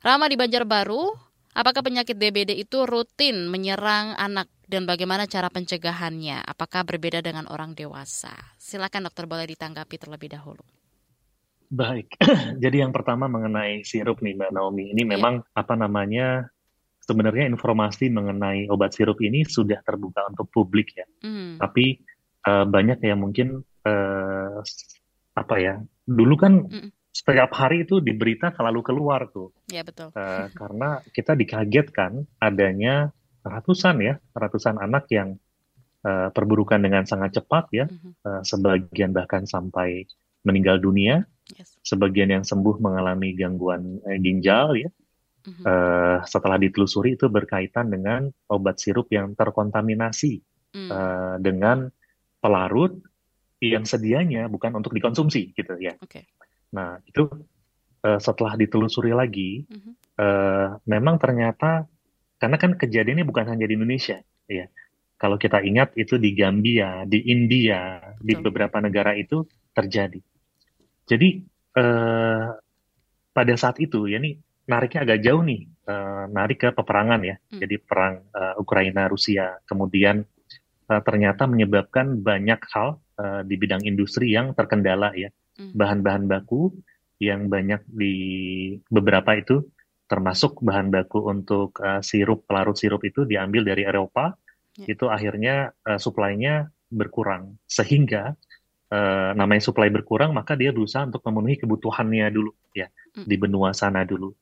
[0.03, 1.15] Rama di Banjarbaru,
[1.55, 6.43] apakah penyakit DBD itu rutin menyerang anak dan bagaimana cara pencegahannya?
[6.43, 8.35] Apakah berbeda dengan orang dewasa?
[8.59, 10.63] Silakan dokter boleh ditanggapi terlebih dahulu.
[11.71, 12.11] Baik,
[12.63, 15.11] jadi yang pertama mengenai sirup nih Mbak Naomi, ini iya.
[15.15, 16.51] memang apa namanya
[16.99, 21.07] sebenarnya informasi mengenai obat sirup ini sudah terbuka untuk publik ya.
[21.23, 21.63] Mm.
[21.63, 21.95] Tapi
[22.43, 24.59] uh, banyak yang mungkin uh,
[25.31, 26.89] apa ya, dulu kan mm.
[27.11, 29.55] setiap hari itu di berita selalu keluar tuh.
[29.71, 30.11] Ya betul.
[30.13, 35.37] Uh, karena kita dikagetkan adanya ratusan ya, ratusan anak yang
[36.05, 38.13] uh, perburukan dengan sangat cepat ya, mm -hmm.
[38.25, 40.05] uh, sebagian bahkan sampai
[40.41, 41.77] meninggal dunia, yes.
[41.85, 44.89] sebagian yang sembuh mengalami gangguan eh, ginjal ya.
[45.41, 50.37] Uh, setelah ditelusuri itu berkaitan dengan obat sirup yang terkontaminasi
[50.69, 50.89] mm.
[50.93, 51.89] uh, dengan
[52.37, 52.93] pelarut
[53.61, 55.93] yang sedianya bukan untuk dikonsumsi gitu ya.
[56.01, 56.25] Okay.
[56.73, 57.29] Nah itu
[58.01, 59.93] uh, setelah ditelusuri lagi, mm-hmm.
[60.17, 61.85] uh, memang ternyata
[62.41, 64.17] karena kan kejadiannya bukan hanya di Indonesia,
[64.49, 64.65] ya.
[65.21, 68.25] Kalau kita ingat itu di Gambia, di India, Betul.
[68.25, 69.45] di beberapa negara itu
[69.77, 70.17] terjadi.
[71.05, 71.45] Jadi
[71.77, 72.57] uh,
[73.29, 77.37] pada saat itu ya nih nariknya agak jauh nih, uh, narik ke peperangan ya.
[77.37, 77.61] Hmm.
[77.61, 80.25] Jadi perang uh, Ukraina Rusia kemudian
[80.91, 85.31] uh, ternyata menyebabkan banyak hal uh, di bidang industri yang terkendala ya.
[85.55, 85.71] Hmm.
[85.71, 86.75] Bahan-bahan baku
[87.23, 88.15] yang banyak di
[88.91, 89.63] beberapa itu
[90.11, 94.35] termasuk bahan baku untuk uh, sirup pelarut sirup itu diambil dari Eropa.
[94.75, 94.97] Yeah.
[94.97, 98.35] Itu akhirnya uh, suplainya berkurang sehingga
[98.91, 103.23] uh, namanya supply berkurang, maka dia berusaha untuk memenuhi kebutuhannya dulu ya hmm.
[103.23, 104.35] di benua sana dulu.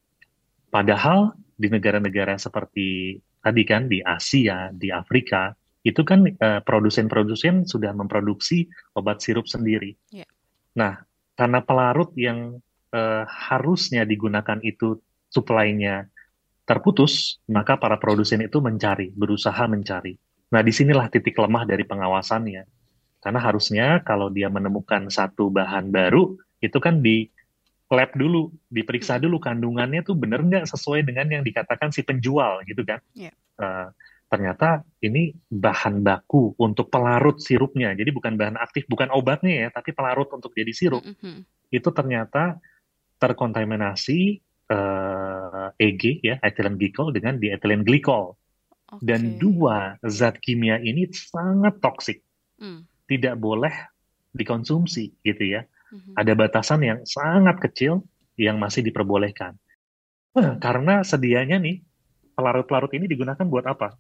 [0.69, 7.95] Padahal di negara-negara seperti tadi kan di Asia, di Afrika, itu kan uh, produsen-produsen sudah
[7.95, 9.95] memproduksi obat sirup sendiri.
[10.11, 10.27] Yeah.
[10.75, 10.99] Nah,
[11.39, 12.59] karena pelarut yang
[12.91, 14.99] uh, harusnya digunakan itu
[15.31, 16.11] suplainya
[16.67, 20.13] terputus, maka para produsen itu mencari, berusaha mencari.
[20.51, 22.63] Nah, di sinilah titik lemah dari pengawasannya
[23.19, 27.27] karena harusnya kalau dia menemukan satu bahan baru, itu kan di
[27.89, 32.83] lab dulu, diperiksa dulu kandungannya tuh bener nggak sesuai dengan yang dikatakan si penjual gitu
[32.87, 33.03] kan.
[33.15, 33.33] Yeah.
[33.59, 33.59] Iya.
[33.59, 33.87] Uh,
[34.29, 37.91] ternyata ini bahan baku untuk pelarut sirupnya.
[37.97, 41.01] Jadi bukan bahan aktif, bukan obatnya ya, tapi pelarut untuk jadi sirup.
[41.01, 41.37] Mm -hmm.
[41.73, 42.61] Itu ternyata
[43.19, 44.39] terkontaminasi
[44.69, 48.37] uh, EG ya, ethylene glycol dengan diethylene glycol.
[48.89, 49.05] Okay.
[49.05, 52.21] Dan dua zat kimia ini sangat toksik.
[52.61, 53.73] Mm tidak boleh
[54.37, 55.65] dikonsumsi gitu ya.
[55.89, 56.13] Mm-hmm.
[56.13, 58.05] Ada batasan yang sangat kecil
[58.37, 59.57] yang masih diperbolehkan.
[60.37, 61.81] Nah, karena sedianya nih
[62.37, 63.97] pelarut-pelarut ini digunakan buat apa?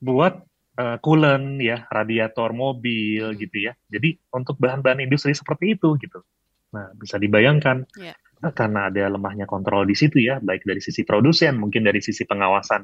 [0.00, 0.34] Buat
[0.80, 3.40] uh, coolant ya, radiator mobil mm-hmm.
[3.40, 3.72] gitu ya.
[3.92, 6.24] Jadi untuk bahan-bahan industri seperti itu gitu.
[6.70, 8.14] Nah, bisa dibayangkan yeah.
[8.38, 12.22] nah, karena ada lemahnya kontrol di situ ya, baik dari sisi produsen, mungkin dari sisi
[12.24, 12.82] pengawasan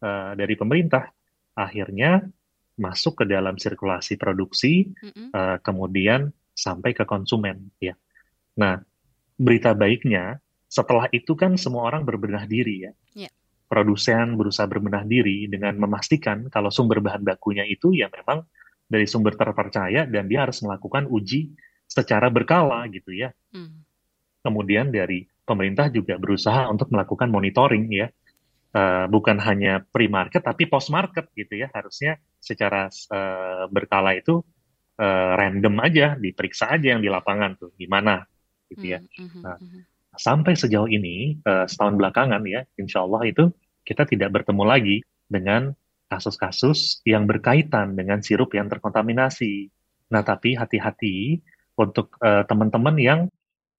[0.00, 1.10] uh, dari pemerintah,
[1.58, 2.22] akhirnya
[2.74, 5.28] masuk ke dalam sirkulasi produksi, mm-hmm.
[5.34, 7.74] uh, kemudian sampai ke konsumen.
[7.82, 7.98] Ya.
[8.54, 8.78] Nah,
[9.34, 10.38] berita baiknya
[10.70, 12.92] setelah itu kan semua orang berbenah diri ya.
[13.14, 13.34] Yeah.
[13.64, 18.44] Produsen berusaha berbenah diri dengan memastikan kalau sumber bahan bakunya itu ya memang
[18.84, 21.50] dari sumber terpercaya dan dia harus melakukan uji
[21.88, 23.32] secara berkala gitu ya.
[23.56, 23.82] Mm.
[24.44, 28.08] Kemudian dari pemerintah juga berusaha untuk melakukan monitoring ya
[28.74, 34.42] uh, bukan hanya pre-market tapi post-market gitu ya harusnya secara uh, berkala itu
[34.98, 38.26] uh, random aja diperiksa aja yang di lapangan tuh gimana
[38.68, 39.00] gitu ya.
[39.00, 39.42] Mm-hmm.
[39.44, 39.82] Nah, hmm.
[40.16, 43.50] Sampai sejauh ini uh, setahun belakangan ya insya Allah itu
[43.84, 44.96] kita tidak bertemu lagi
[45.28, 45.76] dengan
[46.08, 49.68] kasus-kasus yang berkaitan dengan sirup yang terkontaminasi.
[50.12, 51.40] Nah tapi hati-hati
[51.74, 53.20] untuk uh, teman-teman yang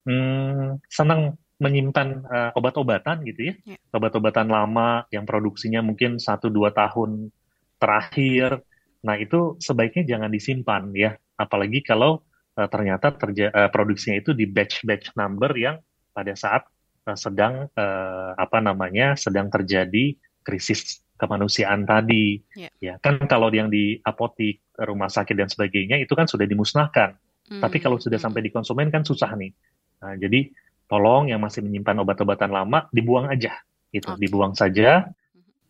[0.04, 3.80] hmm, senang menyimpan uh, obat-obatan gitu ya, yeah.
[3.96, 7.32] obat-obatan lama yang produksinya mungkin satu dua tahun
[7.80, 8.60] terakhir.
[9.00, 12.20] Nah itu sebaiknya jangan disimpan ya, apalagi kalau
[12.60, 15.80] uh, ternyata terja uh, produksinya itu di batch-batch number yang
[16.16, 16.64] pada saat
[17.04, 22.40] uh, sedang uh, apa namanya sedang terjadi krisis kemanusiaan tadi.
[22.56, 22.72] Yeah.
[22.80, 27.16] Ya kan kalau yang di apotik, rumah sakit dan sebagainya itu kan sudah dimusnahkan.
[27.52, 27.60] Mm.
[27.60, 29.52] Tapi kalau sudah sampai di konsumen kan susah nih.
[30.00, 30.48] Nah, jadi
[30.86, 33.52] tolong yang masih menyimpan obat-obatan lama dibuang aja
[33.90, 34.20] gitu okay.
[34.22, 35.06] dibuang saja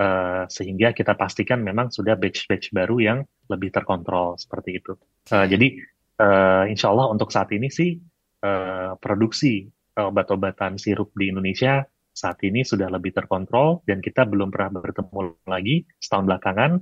[0.00, 4.92] uh, sehingga kita pastikan memang sudah batch-batch baru yang lebih terkontrol seperti itu
[5.32, 5.80] uh, jadi
[6.20, 7.96] uh, insya Allah untuk saat ini sih
[8.44, 14.80] uh, produksi obat-obatan sirup di Indonesia saat ini sudah lebih terkontrol dan kita belum pernah
[14.80, 16.72] bertemu lagi setahun belakangan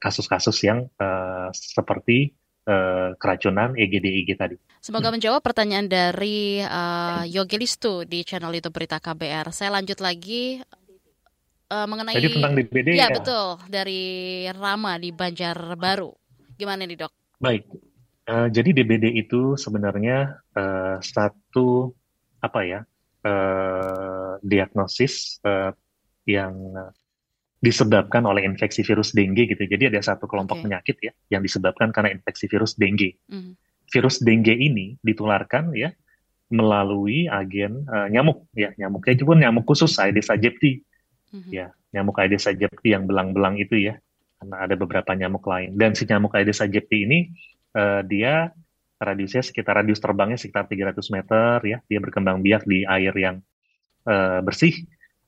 [0.00, 2.32] kasus-kasus uh, yang uh, seperti
[2.68, 4.56] uh, keracunan EGD-EG tadi.
[4.80, 5.20] Semoga hmm.
[5.20, 9.48] menjawab pertanyaan dari uh, Yogi Listu di channel itu Berita KBR.
[9.52, 10.60] Saya lanjut lagi
[11.72, 14.02] uh, mengenai Jadi tentang DBD ya, ya betul dari
[14.52, 16.12] Rama di Banjarbaru.
[16.60, 17.12] Gimana nih dok?
[17.40, 17.64] Baik,
[18.28, 21.92] uh, jadi DBD itu sebenarnya uh, satu
[22.44, 22.80] apa ya
[23.24, 25.72] uh, diagnosis uh,
[26.28, 26.52] yang
[27.64, 29.64] disebabkan oleh infeksi virus dengue gitu.
[29.64, 30.64] Jadi ada satu kelompok okay.
[30.68, 33.16] penyakit ya yang disebabkan karena infeksi virus dengue.
[33.32, 33.56] Mm.
[33.88, 35.88] Virus dengue ini ditularkan ya
[36.52, 40.84] melalui agen uh, nyamuk ya nyamuknya juga nyamuk khusus Aedes aegypti
[41.32, 41.50] mm-hmm.
[41.50, 43.96] ya nyamuk Aedes aegypti yang belang-belang itu ya
[44.38, 47.18] karena ada beberapa nyamuk lain dan si nyamuk Aedes aegypti ini
[47.74, 48.52] uh, dia
[49.12, 53.36] radiusnya sekitar radius terbangnya sekitar 300 meter ya dia berkembang biak di air yang
[54.08, 54.84] uh, bersih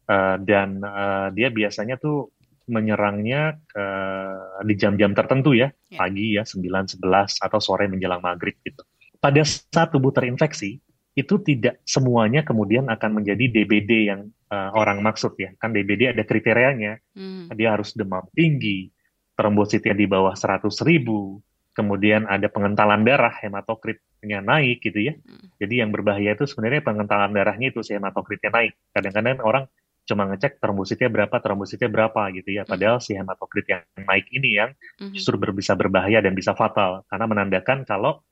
[0.08, 2.36] uh, dan uh, dia biasanya tuh
[2.66, 5.98] menyerangnya uh, di jam-jam tertentu ya, yeah.
[5.98, 8.82] pagi ya 9 11 atau sore menjelang maghrib gitu.
[9.22, 10.82] Pada saat tubuh terinfeksi
[11.16, 15.54] itu tidak semuanya kemudian akan menjadi DBD yang uh, orang maksud ya.
[15.56, 17.00] Kan DBD ada kriterianya.
[17.16, 17.54] Mm.
[17.56, 18.92] Dia harus demam tinggi,
[19.38, 21.40] trombositnya di bawah 100 ribu,
[21.76, 25.14] kemudian ada pengentalan darah, hematokritnya naik gitu ya.
[25.20, 25.46] Mm.
[25.60, 28.72] Jadi yang berbahaya itu sebenarnya pengentalan darahnya itu si hematokritnya naik.
[28.96, 29.64] Kadang-kadang orang
[30.08, 32.62] cuma ngecek trombositnya berapa, trombositnya berapa gitu ya.
[32.64, 34.70] Padahal si hematokrit yang naik ini yang
[35.12, 38.24] justru bisa berbahaya dan bisa fatal karena menandakan kalau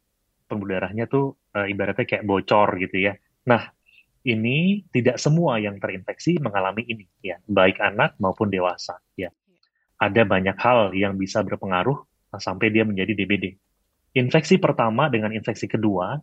[0.49, 3.13] pembuluh darahnya tuh e, ibaratnya kayak bocor gitu ya.
[3.51, 3.75] Nah,
[4.25, 9.29] ini tidak semua yang terinfeksi mengalami ini ya, baik anak maupun dewasa ya.
[9.99, 11.99] Ada banyak hal yang bisa berpengaruh
[12.39, 13.55] sampai dia menjadi DBD.
[14.15, 16.19] Infeksi pertama dengan infeksi kedua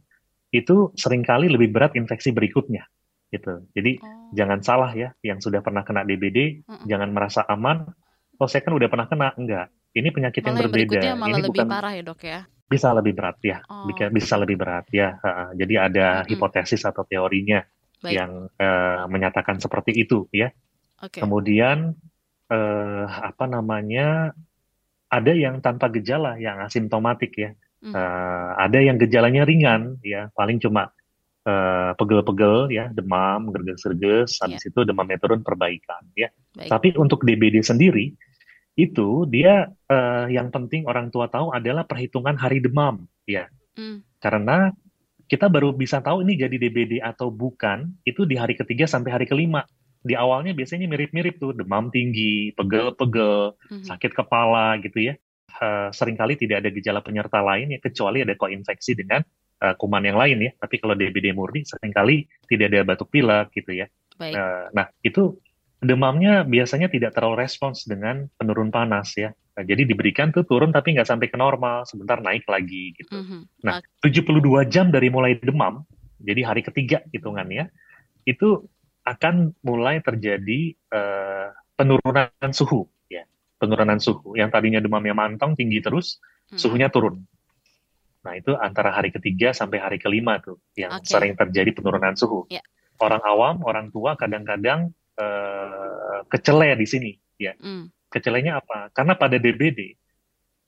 [0.52, 2.88] itu sering kali lebih berat infeksi berikutnya
[3.32, 3.64] gitu.
[3.72, 4.30] Jadi oh.
[4.36, 6.86] jangan salah ya, yang sudah pernah kena DBD, mm -mm.
[6.86, 7.88] jangan merasa aman.
[8.38, 9.72] Oh saya kan udah pernah kena, enggak.
[9.96, 11.00] Ini penyakit malah yang berbeda.
[11.00, 12.40] Yang malah ini lebih bukan parah ya dok ya?
[12.72, 13.88] Bisa lebih berat ya, oh.
[13.92, 15.20] bisa lebih berat ya.
[15.20, 16.30] Uh, jadi ada mm -hmm.
[16.32, 17.60] hipotesis atau teorinya
[18.00, 18.14] Baik.
[18.16, 20.52] yang uh, menyatakan seperti itu ya.
[21.00, 21.20] Okay.
[21.24, 21.96] Kemudian
[22.52, 24.36] uh, apa namanya?
[25.12, 27.52] Ada yang tanpa gejala, yang asimptomatik ya.
[27.84, 27.92] Mm.
[27.92, 30.94] Uh, ada yang gejalanya ringan ya, paling cuma
[31.44, 34.42] uh, pegel-pegel ya, demam, gerges-gerges, yeah.
[34.48, 36.30] habis itu demamnya turun perbaikan ya.
[36.56, 36.70] Baik.
[36.70, 38.14] Tapi untuk DBD sendiri
[38.80, 43.52] itu dia uh, yang penting orang tua tahu adalah perhitungan hari demam ya.
[43.76, 44.06] Mm.
[44.22, 44.72] Karena
[45.28, 49.26] kita baru bisa tahu ini jadi DBD atau bukan itu di hari ketiga sampai hari
[49.28, 49.64] kelima.
[50.02, 53.86] Di awalnya biasanya mirip-mirip tuh demam tinggi, pegel-pegel, mm-hmm.
[53.86, 55.14] sakit kepala gitu ya.
[55.62, 59.22] Uh, sering kali tidak ada gejala penyerta lain ya kecuali ada koinfeksi dengan
[59.62, 60.52] uh, kuman yang lain ya.
[60.58, 63.86] Tapi kalau DBD murni sering kali tidak ada batuk pilek gitu ya.
[64.18, 64.34] Baik.
[64.34, 65.38] Uh, nah itu
[65.82, 69.34] demamnya biasanya tidak terlalu respons dengan penurun panas ya.
[69.52, 73.12] Nah, jadi diberikan tuh turun tapi nggak sampai ke normal, sebentar naik lagi gitu.
[73.12, 73.42] Mm -hmm.
[73.68, 75.84] Nah, 72 jam dari mulai demam,
[76.24, 77.68] jadi hari ketiga hitungannya,
[78.24, 78.64] itu
[79.02, 83.26] akan mulai terjadi uh, penurunan suhu ya.
[83.58, 86.60] Penurunan suhu yang tadinya demamnya mantong tinggi terus, mm -hmm.
[86.62, 87.22] suhunya turun.
[88.22, 91.10] Nah, itu antara hari ketiga sampai hari kelima tuh yang okay.
[91.10, 92.46] sering terjadi penurunan suhu.
[92.54, 92.62] Yeah.
[93.02, 97.12] Orang awam, orang tua kadang-kadang uh, kecele di sini,
[97.42, 97.58] ya.
[97.58, 97.90] Mm.
[98.14, 98.94] Kecelenya apa?
[98.94, 99.98] Karena pada DBD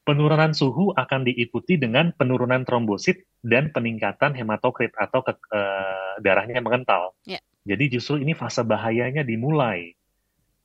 [0.04, 7.14] penurunan suhu akan diikuti dengan penurunan trombosit dan peningkatan hematokrit atau ke, uh, darahnya mengental.
[7.30, 7.44] Yeah.
[7.64, 9.96] Jadi justru ini fase bahayanya dimulai.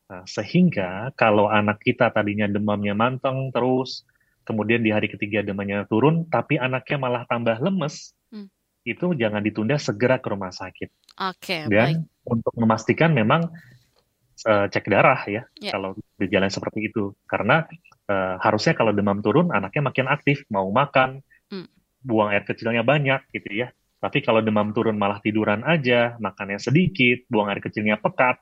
[0.09, 4.03] Nah, sehingga kalau anak kita tadinya demamnya manteng terus,
[4.43, 8.49] kemudian di hari ketiga demamnya turun, tapi anaknya malah tambah lemes, hmm.
[8.89, 10.89] itu jangan ditunda segera ke rumah sakit.
[11.23, 11.39] Oke.
[11.45, 12.25] Okay, Dan baik.
[12.25, 13.53] untuk memastikan memang
[14.49, 15.77] uh, cek darah ya yeah.
[15.77, 17.69] kalau berjalan seperti itu, karena
[18.09, 21.21] uh, harusnya kalau demam turun anaknya makin aktif, mau makan,
[21.53, 21.69] hmm.
[22.01, 23.69] buang air kecilnya banyak gitu ya.
[23.99, 28.39] Tapi kalau demam turun malah tiduran aja, makannya sedikit, buang air kecilnya pekat,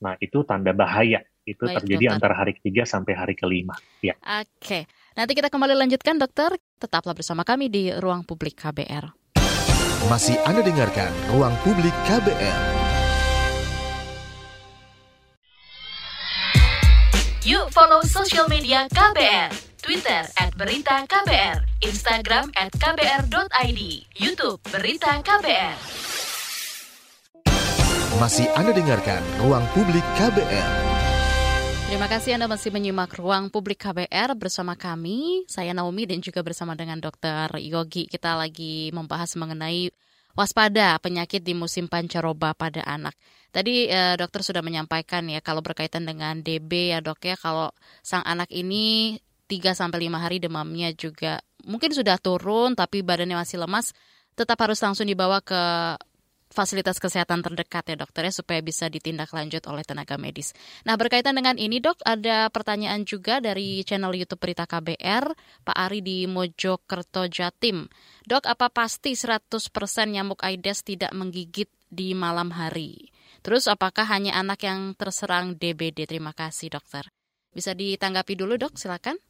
[0.00, 1.20] nah itu tanda bahaya.
[1.46, 2.16] Itu Baik, terjadi dokter.
[2.18, 3.76] antara hari ketiga sampai hari kelima.
[4.02, 4.18] Ya.
[4.18, 4.58] Oke.
[4.58, 4.82] Okay.
[5.14, 6.58] Nanti kita kembali lanjutkan dokter.
[6.80, 9.14] Tetaplah bersama kami di Ruang Publik KBR.
[10.10, 12.60] Masih Anda dengarkan Ruang Publik KBR.
[17.46, 19.75] Yuk follow social media KBR.
[19.86, 23.80] Twitter at Berita KBR, Instagram at KBR.id,
[24.18, 25.78] Youtube Berita KBR.
[28.18, 30.70] Masih Anda dengarkan Ruang Publik KBR.
[31.86, 35.46] Terima kasih Anda masih menyimak Ruang Publik KBR bersama kami.
[35.46, 37.54] Saya Naomi dan juga bersama dengan Dr.
[37.62, 38.10] Yogi.
[38.10, 39.94] Kita lagi membahas mengenai
[40.34, 43.14] waspada penyakit di musim pancaroba pada anak.
[43.54, 47.70] Tadi eh, dokter sudah menyampaikan ya kalau berkaitan dengan DB ya dok ya kalau
[48.02, 49.14] sang anak ini
[49.46, 53.94] 3 sampai 5 hari demamnya juga mungkin sudah turun tapi badannya masih lemas
[54.36, 55.56] tetap harus langsung dibawa ke
[56.46, 60.54] fasilitas kesehatan terdekat ya dokter ya supaya bisa ditindaklanjut oleh tenaga medis.
[60.86, 65.24] Nah berkaitan dengan ini dok ada pertanyaan juga dari channel YouTube Berita KBR
[65.66, 67.90] Pak Ari di Mojokerto Jatim.
[68.24, 69.52] Dok apa pasti 100%
[70.08, 73.10] nyamuk Aedes tidak menggigit di malam hari?
[73.42, 76.08] Terus apakah hanya anak yang terserang DBD?
[76.08, 77.06] Terima kasih dokter.
[77.54, 79.20] Bisa ditanggapi dulu dok silakan.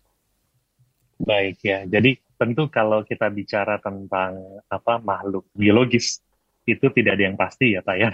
[1.16, 6.20] Baik ya, jadi tentu kalau kita bicara tentang apa makhluk biologis
[6.68, 8.10] itu tidak ada yang pasti ya Pak ya.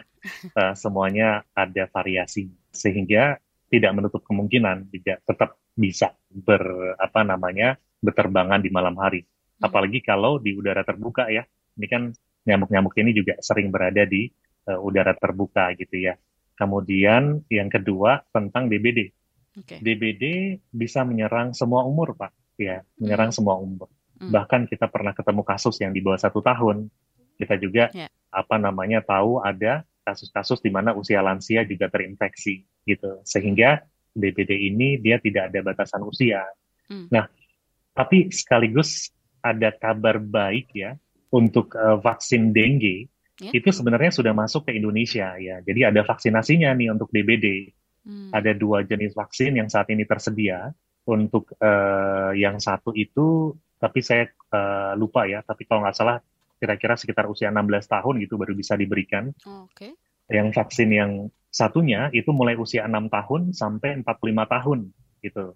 [0.55, 3.41] Uh, semuanya ada variasi sehingga
[3.73, 9.25] tidak menutup kemungkinan juga tetap bisa ber apa namanya berterbangan di malam hari.
[9.25, 9.73] Hmm.
[9.73, 11.43] Apalagi kalau di udara terbuka ya.
[11.73, 12.13] Ini kan
[12.45, 14.29] nyamuk-nyamuk ini juga sering berada di
[14.69, 16.15] uh, udara terbuka gitu ya.
[16.53, 19.09] Kemudian yang kedua tentang DBD.
[19.53, 19.81] Okay.
[19.81, 20.25] DBD
[20.69, 23.37] bisa menyerang semua umur Pak, ya menyerang hmm.
[23.37, 23.89] semua umur.
[24.19, 24.31] Hmm.
[24.31, 26.89] Bahkan kita pernah ketemu kasus yang di bawah satu tahun.
[27.37, 33.21] Kita juga yeah apa namanya tahu ada kasus-kasus di mana usia lansia juga terinfeksi gitu
[33.23, 33.85] sehingga
[34.17, 36.43] DBD ini dia tidak ada batasan usia.
[36.89, 37.07] Hmm.
[37.13, 37.29] Nah,
[37.93, 39.13] tapi sekaligus
[39.45, 40.97] ada kabar baik ya
[41.31, 43.07] untuk uh, vaksin dengue
[43.39, 43.53] yeah.
[43.55, 45.63] itu sebenarnya sudah masuk ke Indonesia ya.
[45.63, 47.71] Jadi ada vaksinasinya nih untuk DBD.
[48.03, 48.35] Hmm.
[48.35, 50.75] Ada dua jenis vaksin yang saat ini tersedia.
[51.03, 55.43] Untuk uh, yang satu itu, tapi saya uh, lupa ya.
[55.43, 56.23] Tapi kalau nggak salah
[56.63, 59.35] kira-kira sekitar usia 16 tahun gitu baru bisa diberikan.
[59.47, 59.91] Oh, Oke.
[59.91, 59.93] Okay.
[60.31, 61.13] Yang vaksin yang
[61.51, 64.79] satunya itu mulai usia 6 tahun sampai 45 tahun
[65.27, 65.47] gitu.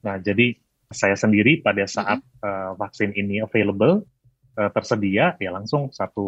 [0.00, 0.56] Nah, jadi
[0.90, 2.42] saya sendiri pada saat mm -hmm.
[2.42, 4.02] uh, vaksin ini available
[4.58, 6.26] uh, tersedia ya langsung satu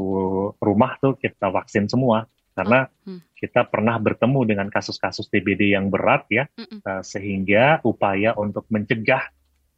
[0.63, 3.21] rumah tuh kita vaksin semua karena oh, hmm.
[3.37, 6.79] kita pernah bertemu dengan kasus-kasus TBD yang berat ya mm -mm.
[6.85, 9.33] Uh, sehingga upaya untuk mencegah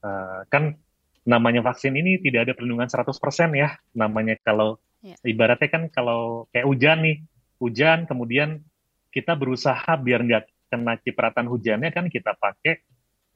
[0.05, 0.77] uh, kan
[1.25, 3.17] namanya vaksin ini tidak ada perlindungan 100%
[3.57, 3.75] ya.
[3.97, 5.17] Namanya kalau yeah.
[5.25, 7.17] ibaratnya kan kalau kayak hujan nih,
[7.59, 8.61] hujan kemudian
[9.09, 12.85] kita berusaha biar nggak kena cipratan hujannya kan kita pakai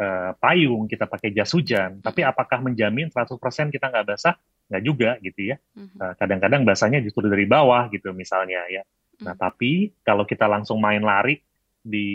[0.05, 2.05] uh, payung, kita pakai jas hujan.
[2.05, 4.37] Tapi apakah menjamin 100% kita nggak basah?
[4.69, 5.57] Nggak juga gitu ya.
[5.97, 8.85] Uh, kadang-kadang basahnya justru dari bawah gitu misalnya ya.
[9.23, 11.39] Nah tapi kalau kita langsung main lari
[11.79, 12.09] di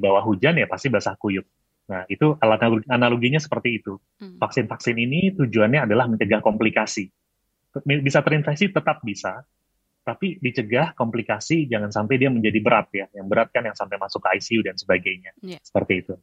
[0.00, 1.44] bawah hujan ya pasti basah kuyup.
[1.84, 4.00] Nah, itu alat analoginya seperti itu.
[4.16, 4.40] Hmm.
[4.40, 7.12] Vaksin-vaksin ini tujuannya adalah mencegah komplikasi.
[7.84, 9.44] Bisa terinfeksi tetap bisa,
[10.00, 13.06] tapi dicegah komplikasi jangan sampai dia menjadi berat ya.
[13.12, 15.36] Yang berat kan yang sampai masuk ke ICU dan sebagainya.
[15.44, 15.60] Yeah.
[15.60, 16.14] Seperti itu.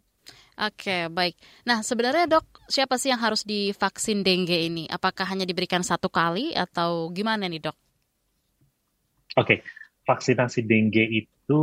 [0.57, 1.37] Oke, baik.
[1.65, 4.85] Nah, sebenarnya dok, siapa sih yang harus divaksin dengue ini?
[4.89, 7.77] Apakah hanya diberikan satu kali atau gimana nih dok?
[9.37, 9.61] Oke,
[10.11, 11.61] vaksinasi dengue itu,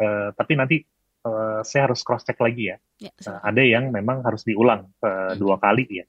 [0.00, 0.76] uh, tapi nanti
[1.28, 2.76] uh, saya harus cross check lagi ya.
[2.96, 5.36] ya uh, ada yang memang harus diulang uh, hmm.
[5.36, 6.06] dua kali ya.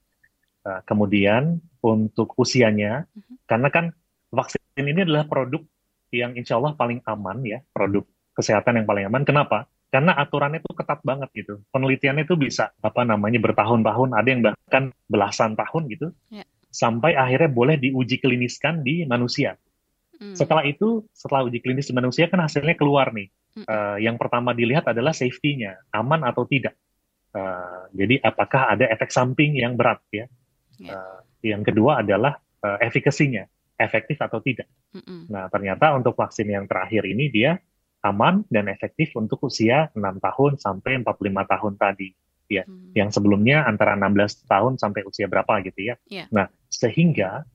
[0.62, 3.44] Uh, kemudian untuk usianya, hmm.
[3.50, 3.86] karena kan
[4.32, 5.60] vaksin ini adalah produk
[6.14, 9.28] yang insya Allah paling aman ya, produk kesehatan yang paling aman.
[9.28, 9.68] Kenapa?
[9.92, 11.60] Karena aturannya itu ketat banget gitu.
[11.76, 16.48] Penelitiannya itu bisa apa namanya bertahun-tahun, ada yang bahkan belasan tahun gitu, ya.
[16.72, 19.60] sampai akhirnya boleh diuji kliniskan di manusia.
[20.22, 20.38] Hmm.
[20.38, 23.34] Setelah itu, setelah uji klinis di manusia kan hasilnya keluar nih.
[23.58, 23.66] Hmm.
[23.66, 26.78] Uh, yang pertama dilihat adalah safety-nya, aman atau tidak.
[27.34, 30.30] Uh, jadi apakah ada efek samping yang berat ya.
[30.78, 30.94] Yeah.
[30.94, 33.50] Uh, yang kedua adalah uh, efikasinya,
[33.82, 34.70] efektif atau tidak.
[34.94, 35.26] Mm-mm.
[35.34, 37.58] Nah ternyata untuk vaksin yang terakhir ini dia
[38.06, 42.10] aman dan efektif untuk usia 6 tahun sampai 45 tahun tadi.
[42.52, 42.92] Ya, mm.
[43.00, 45.96] yang sebelumnya antara 16 tahun sampai usia berapa gitu ya.
[46.12, 46.28] Yeah.
[46.36, 47.48] Nah, sehingga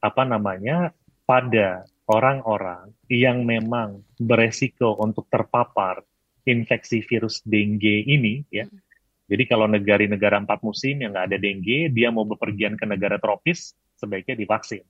[0.00, 0.96] apa namanya
[1.30, 6.02] pada orang-orang yang memang beresiko untuk terpapar
[6.42, 8.66] infeksi virus dengue ini ya.
[8.66, 8.82] Hmm.
[9.30, 13.78] Jadi kalau negara-negara empat musim yang nggak ada dengue, dia mau bepergian ke negara tropis,
[13.94, 14.82] sebaiknya divaksin.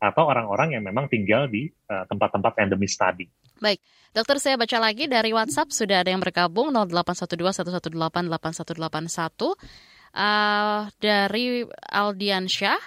[0.00, 3.28] Atau orang-orang yang memang tinggal di uh, tempat-tempat uh, endemis tadi.
[3.60, 3.84] Baik,
[4.16, 7.60] dokter saya baca lagi dari WhatsApp sudah ada yang bergabung 0812
[10.16, 12.80] uh, dari Aldian Syah.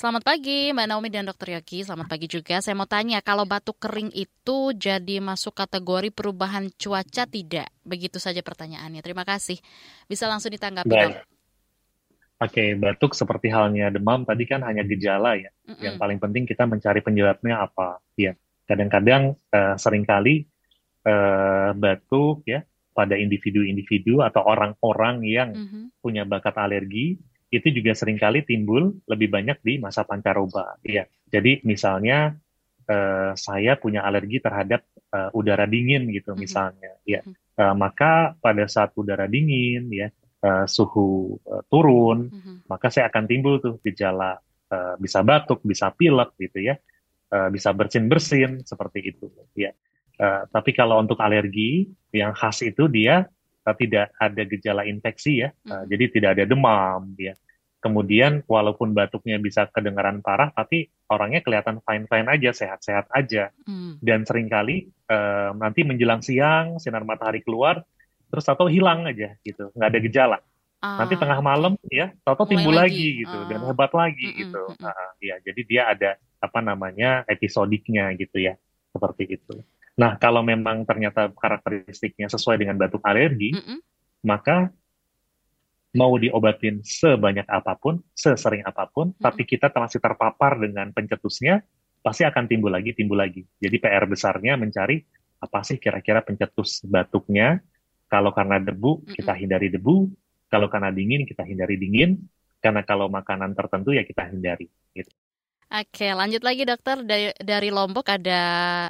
[0.00, 1.60] Selamat pagi Mbak Naomi dan Dr.
[1.60, 1.84] Yogi.
[1.84, 2.64] Selamat pagi juga.
[2.64, 7.68] Saya mau tanya, kalau batuk kering itu jadi masuk kategori perubahan cuaca tidak?
[7.84, 9.04] Begitu saja pertanyaannya.
[9.04, 9.60] Terima kasih.
[10.08, 11.20] Bisa langsung ditanggapi Baik.
[12.40, 15.52] Oke, batuk seperti halnya demam tadi kan hanya gejala ya.
[15.68, 15.84] Mm -mm.
[15.84, 18.00] Yang paling penting kita mencari penyebabnya apa.
[18.16, 18.32] Ya,
[18.64, 20.48] kadang-kadang uh, sering kali
[21.04, 22.64] uh, batuk ya
[22.96, 25.84] pada individu-individu atau orang-orang yang mm -hmm.
[26.00, 27.20] punya bakat alergi
[27.50, 30.78] itu juga sering kali timbul lebih banyak di masa pancaroba.
[30.86, 31.10] Iya.
[31.26, 32.38] Jadi misalnya
[32.86, 37.26] uh, saya punya alergi terhadap uh, udara dingin gitu misalnya, ya.
[37.58, 40.08] Uh, maka pada saat udara dingin ya
[40.46, 42.30] uh, suhu uh, turun,
[42.70, 44.38] maka saya akan timbul tuh gejala
[44.70, 46.78] uh, bisa batuk, bisa pilek gitu ya,
[47.34, 49.26] uh, bisa bersin-bersin seperti itu.
[49.58, 49.74] Ya.
[50.20, 53.26] Uh, tapi kalau untuk alergi yang khas itu dia
[53.76, 57.34] tidak ada gejala infeksi ya, uh, jadi tidak ada demam ya.
[57.80, 63.48] Kemudian walaupun batuknya bisa kedengaran parah, tapi orangnya kelihatan fine-fine aja, sehat-sehat aja.
[63.64, 63.96] Hmm.
[64.04, 67.80] Dan sering kali uh, nanti menjelang siang sinar matahari keluar,
[68.28, 70.38] terus atau hilang aja gitu, nggak ada gejala.
[70.80, 74.36] Uh, nanti tengah malam ya, atau timbul lagi, lagi gitu uh, dan hebat lagi uh,
[74.44, 74.62] gitu.
[74.64, 78.60] Uh, uh, nah, ya jadi dia ada apa namanya episodiknya gitu ya,
[78.92, 79.56] seperti itu.
[80.00, 83.78] Nah, kalau memang ternyata karakteristiknya sesuai dengan batuk alergi, mm -mm.
[84.24, 84.72] maka
[85.92, 89.24] mau diobatin sebanyak apa pun, sesering apa pun, mm -mm.
[89.28, 91.60] tapi kita masih terpapar dengan pencetusnya,
[92.00, 93.44] pasti akan timbul lagi, timbul lagi.
[93.60, 95.04] Jadi PR besarnya mencari
[95.40, 97.60] apa sih kira-kira pencetus batuknya.
[98.10, 100.10] Kalau karena debu, kita hindari debu.
[100.50, 102.18] Kalau karena dingin, kita hindari dingin.
[102.58, 104.66] Karena kalau makanan tertentu, ya kita hindari.
[104.90, 105.08] Gitu.
[105.70, 107.06] Oke, lanjut lagi dokter.
[107.06, 108.42] Dari, dari Lombok ada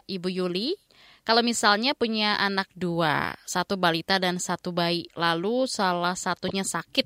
[0.08, 0.72] Ibu Yuli.
[1.20, 7.04] Kalau misalnya punya anak dua, satu balita dan satu bayi, lalu salah satunya sakit,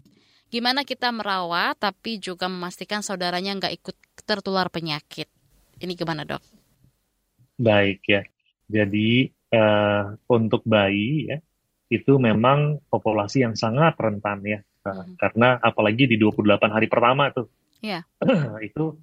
[0.49, 5.27] gimana kita merawat tapi juga memastikan saudaranya nggak ikut tertular penyakit?
[5.83, 6.39] Ini gimana dok?
[7.59, 8.23] Baik ya,
[8.71, 11.39] jadi uh, untuk bayi ya
[11.91, 15.15] itu memang populasi yang sangat rentan ya, uh, hmm.
[15.19, 17.51] karena apalagi di 28 hari pertama tuh,
[17.83, 18.03] yeah.
[18.67, 18.99] itu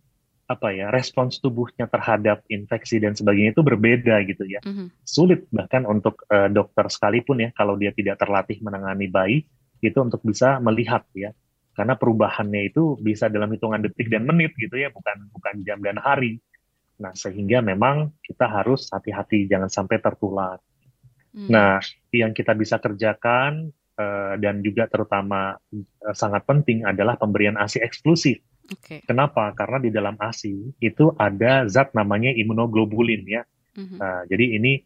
[0.51, 4.59] apa ya respons tubuhnya terhadap infeksi dan sebagainya itu berbeda gitu ya.
[4.61, 4.87] Mm-hmm.
[5.07, 9.37] Sulit bahkan untuk uh, dokter sekalipun ya kalau dia tidak terlatih menangani bayi
[9.79, 11.31] itu untuk bisa melihat ya.
[11.71, 15.95] Karena perubahannya itu bisa dalam hitungan detik dan menit gitu ya, bukan bukan jam dan
[15.97, 16.43] hari.
[16.99, 20.59] Nah, sehingga memang kita harus hati-hati jangan sampai tertular.
[21.31, 21.47] Mm.
[21.47, 21.79] Nah,
[22.11, 28.43] yang kita bisa kerjakan uh, dan juga terutama uh, sangat penting adalah pemberian ASI eksklusif
[28.67, 29.03] Okay.
[29.03, 29.51] Kenapa?
[29.57, 33.43] Karena di dalam ASI itu ada zat namanya imunoglobulin ya.
[33.75, 33.97] Mm-hmm.
[33.99, 34.79] Nah, jadi ini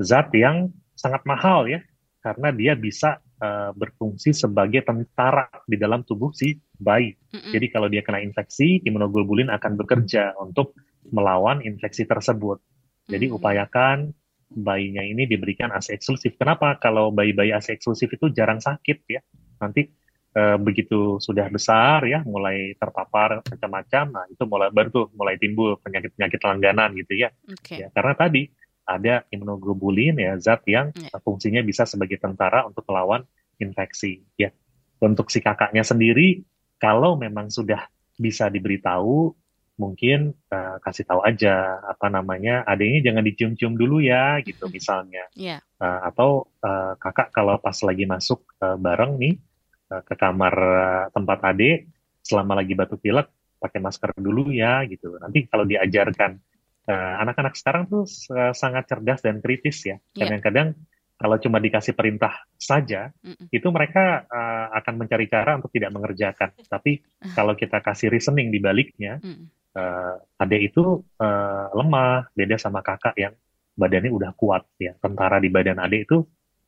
[0.00, 1.80] zat yang sangat mahal ya,
[2.20, 7.14] karena dia bisa uh, berfungsi sebagai tentara di dalam tubuh si bayi.
[7.14, 7.52] Mm-hmm.
[7.52, 10.76] Jadi kalau dia kena infeksi, imunoglobulin akan bekerja untuk
[11.08, 12.60] melawan infeksi tersebut.
[13.08, 13.38] Jadi mm-hmm.
[13.40, 14.12] upayakan
[14.54, 16.36] bayinya ini diberikan ASI eksklusif.
[16.36, 16.76] Kenapa?
[16.78, 19.20] Kalau bayi-bayi ASI eksklusif itu jarang sakit ya.
[19.60, 19.88] Nanti
[20.34, 25.78] e, begitu sudah besar ya mulai terpapar macam-macam nah itu mulai baru tuh mulai timbul
[25.80, 27.30] penyakit-penyakit langganan gitu ya.
[27.46, 27.86] Okay.
[27.86, 28.42] ya karena tadi
[28.84, 31.16] ada imunoglobulin ya zat yang yeah.
[31.22, 33.24] fungsinya bisa sebagai tentara untuk melawan
[33.56, 34.52] infeksi ya
[35.00, 36.44] untuk si kakaknya sendiri
[36.76, 37.88] kalau memang sudah
[38.20, 39.32] bisa diberitahu
[39.74, 45.58] mungkin uh, kasih tahu aja apa namanya adanya jangan dicium-cium dulu ya gitu misalnya yeah.
[45.58, 45.82] Iya.
[45.82, 49.53] uh, atau uh, kakak kalau pas lagi masuk uh, bareng nih Eh,
[49.88, 51.88] ke kamar eh, tempat adik
[52.24, 53.28] selama lagi batuk pilek
[53.60, 55.16] pakai masker dulu ya gitu.
[55.16, 56.36] Nanti kalau diajarkan
[56.84, 58.04] uh, anak-anak sekarang tuh
[58.36, 59.96] uh, sangat cerdas dan kritis ya.
[60.12, 60.28] Yeah.
[60.28, 60.76] Kadang-kadang
[61.16, 63.46] kalau cuma dikasih perintah saja, mm -mm.
[63.48, 66.52] itu mereka uh, akan mencari cara untuk tidak mengerjakan.
[66.68, 67.00] Tapi
[67.32, 69.72] kalau kita kasih reasoning di baliknya, mm.
[69.78, 73.32] uh, adik itu uh, lemah, beda sama kakak yang
[73.72, 74.92] badannya udah kuat ya.
[75.00, 76.26] Tentara di badan adik itu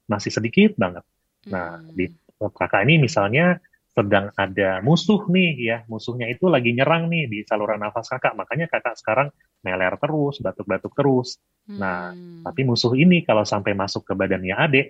[0.08, 1.04] masih sedikit banget.
[1.50, 1.92] Nah, mm.
[1.92, 2.06] di
[2.40, 3.60] kakak ini misalnya
[3.96, 8.68] sedang ada musuh nih ya, musuhnya itu lagi nyerang nih di saluran nafas kakak, makanya
[8.68, 9.32] kakak sekarang
[9.64, 11.40] meler terus, batuk-batuk terus.
[11.72, 12.44] Nah, hmm.
[12.44, 14.86] Nah, tapi musuh ini kalau sampai masuk ke badannya adik,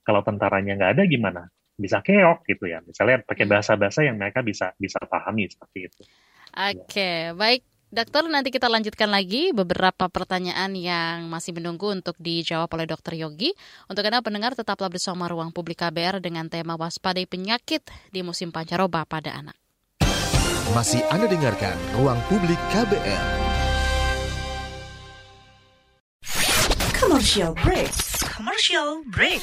[0.00, 1.42] kalau tentaranya nggak ada gimana?
[1.76, 3.52] Bisa keok gitu ya, misalnya pakai hmm.
[3.52, 6.02] bahasa-bahasa yang mereka bisa bisa pahami seperti itu.
[6.56, 12.70] Oke, okay, baik Dokter, nanti kita lanjutkan lagi beberapa pertanyaan yang masih menunggu untuk dijawab
[12.78, 13.50] oleh Dokter Yogi.
[13.90, 17.82] Untuk Anda pendengar, tetaplah bersama Ruang Publik KBR dengan tema waspadai penyakit
[18.14, 19.58] di musim pancaroba pada anak.
[20.70, 23.26] Masih Anda dengarkan Ruang Publik KBR.
[26.94, 27.90] Commercial break.
[28.22, 29.42] Commercial break.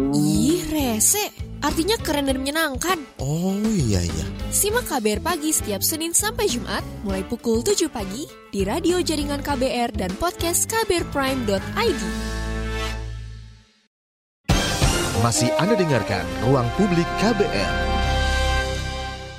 [0.71, 1.51] Rese.
[1.61, 2.97] artinya keren dan menyenangkan.
[3.21, 4.25] Oh iya iya.
[4.49, 9.93] Simak KBR Pagi setiap Senin sampai Jumat mulai pukul 7 pagi di radio jaringan KBR
[9.93, 12.01] dan podcast kbrprime.id.
[15.21, 17.90] Masih Anda dengarkan Ruang Publik KBR.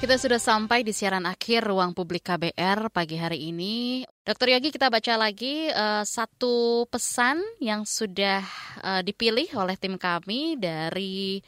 [0.02, 4.02] Kita sudah sampai di siaran akhir Ruang Publik KBR pagi hari ini.
[4.26, 8.42] Dokter Yogi, kita baca lagi uh, satu pesan yang sudah
[8.82, 11.38] uh, dipilih oleh tim kami dari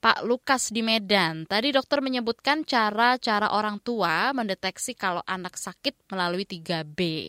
[0.00, 1.44] Pak Lukas di Medan.
[1.44, 7.28] Tadi dokter menyebutkan cara-cara orang tua mendeteksi kalau anak sakit melalui 3B.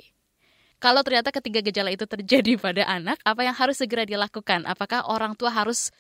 [0.79, 4.63] Kalau ternyata ketiga gejala itu terjadi pada anak, apa yang harus segera dilakukan?
[4.63, 5.91] Apakah orang tua harus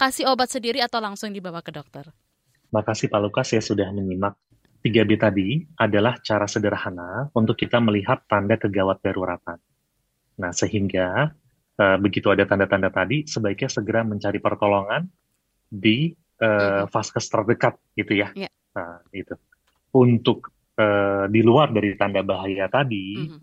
[0.00, 2.08] kasih obat sendiri atau langsung dibawa ke dokter?
[2.74, 4.34] Makasih Pak Lukas ya sudah menyimak.
[4.84, 9.56] 3B tadi adalah cara sederhana untuk kita melihat tanda kegawat daruratan.
[10.36, 11.32] Nah, sehingga
[11.80, 15.08] uh, begitu ada tanda-tanda tadi, sebaiknya segera mencari pertolongan
[15.72, 16.12] di
[16.44, 18.28] uh, vaskes terdekat gitu ya.
[18.36, 18.52] Yeah.
[18.76, 19.32] Nah, itu.
[19.94, 23.40] Untuk uh, di luar dari tanda bahaya tadi, mm -hmm.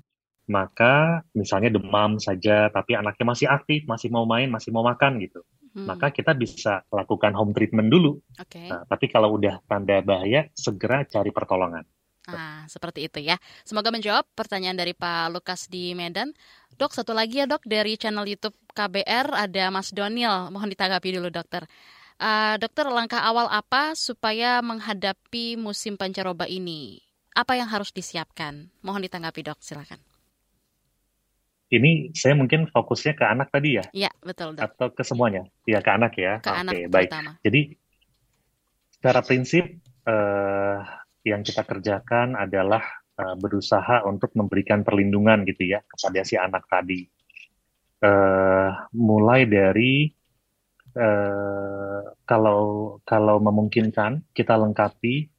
[0.52, 5.42] maka misalnya demam saja tapi anaknya masih aktif, masih mau main, masih mau makan gitu.
[5.72, 5.88] Hmm.
[5.88, 8.20] Maka kita bisa lakukan home treatment dulu.
[8.36, 8.68] Okay.
[8.68, 11.88] Nah, tapi kalau udah tanda bahaya, segera cari pertolongan.
[12.30, 13.42] Ah, seperti itu ya.
[13.66, 16.30] Semoga menjawab pertanyaan dari Pak Lukas di Medan.
[16.78, 20.54] Dok, satu lagi ya dok, dari channel YouTube KBR ada Mas Doniel.
[20.54, 21.66] Mohon ditanggapi dulu dokter.
[22.22, 27.02] Uh, dokter, langkah awal apa supaya menghadapi musim pancaroba ini?
[27.34, 28.70] Apa yang harus disiapkan?
[28.86, 29.98] Mohon ditanggapi dok, silakan.
[31.72, 33.86] Ini saya mungkin fokusnya ke anak tadi ya?
[33.96, 34.68] Iya, betul dok.
[34.68, 35.48] Atau ke semuanya?
[35.64, 36.44] Ya, ke anak ya?
[36.44, 37.10] Ke Oke, anak baik.
[37.48, 37.62] Jadi,
[39.00, 40.84] secara prinsip, uh,
[41.24, 42.82] yang kita kerjakan adalah
[43.22, 47.06] uh, berusaha untuk memberikan perlindungan gitu ya kepada si anak tadi.
[48.02, 50.10] Uh, mulai dari
[50.98, 55.30] uh, kalau kalau memungkinkan kita lengkapi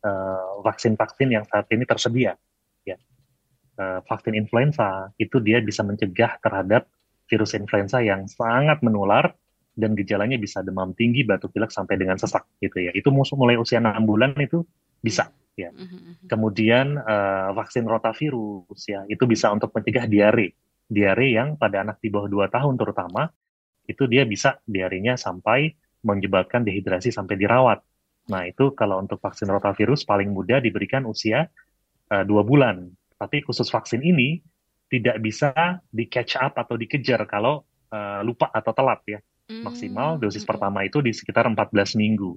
[0.62, 2.38] vaksin-vaksin uh, yang saat ini tersedia.
[3.72, 6.84] Uh, vaksin influenza itu dia bisa mencegah terhadap
[7.24, 9.32] virus influenza yang sangat menular
[9.72, 12.92] dan gejalanya bisa demam tinggi, batuk pilek sampai dengan sesak gitu ya.
[12.92, 14.60] Itu musuh mulai usia 6 bulan itu
[15.00, 15.72] bisa ya.
[15.72, 16.28] Mm-hmm.
[16.28, 20.52] Kemudian uh, vaksin rotavirus ya, itu bisa untuk mencegah diare.
[20.92, 23.32] Diare yang pada anak di bawah 2 tahun terutama
[23.88, 25.72] itu dia bisa diarenya sampai
[26.04, 27.80] menyebabkan dehidrasi sampai dirawat.
[28.30, 31.50] Nah, itu kalau untuk vaksin rotavirus paling mudah diberikan usia
[32.10, 32.86] uh, dua bulan.
[33.22, 34.42] Tapi khusus vaksin ini
[34.90, 35.54] tidak bisa
[35.86, 37.62] di catch up atau dikejar kalau
[37.94, 39.22] uh, lupa atau telat ya.
[39.46, 39.62] Hmm.
[39.62, 42.34] Maksimal dosis pertama itu di sekitar 14 minggu.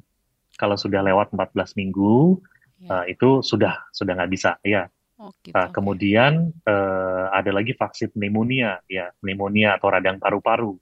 [0.54, 2.38] Kalau sudah lewat 14 minggu,
[2.86, 3.02] yeah.
[3.02, 4.86] uh, itu sudah sudah nggak bisa ya.
[5.18, 10.78] Oh, gitu, uh, kemudian uh, ada lagi vaksin pneumonia ya, pneumonia atau radang paru-paru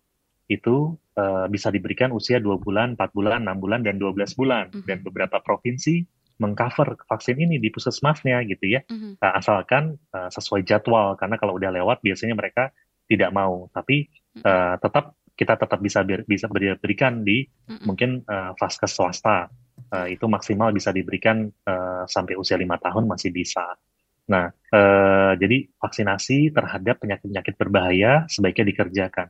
[0.52, 4.66] itu uh, bisa diberikan usia 2 bulan, 4 bulan, 6 bulan, dan 12 bulan.
[4.70, 4.86] Mm -hmm.
[4.90, 6.04] Dan beberapa provinsi
[6.44, 8.84] mengcover vaksin ini di puskesmasnya gitu ya.
[8.92, 9.12] Mm -hmm.
[9.24, 12.76] nah, asalkan uh, sesuai jadwal, karena kalau udah lewat biasanya mereka
[13.08, 13.72] tidak mau.
[13.72, 14.12] Tapi
[14.44, 17.84] uh, tetap kita tetap bisa bisa berikan di mm -hmm.
[17.88, 19.48] mungkin uh, vaskes swasta.
[19.90, 23.66] Uh, itu maksimal bisa diberikan uh, sampai usia lima tahun masih bisa.
[24.30, 29.28] Nah, uh, jadi vaksinasi terhadap penyakit-penyakit berbahaya sebaiknya dikerjakan.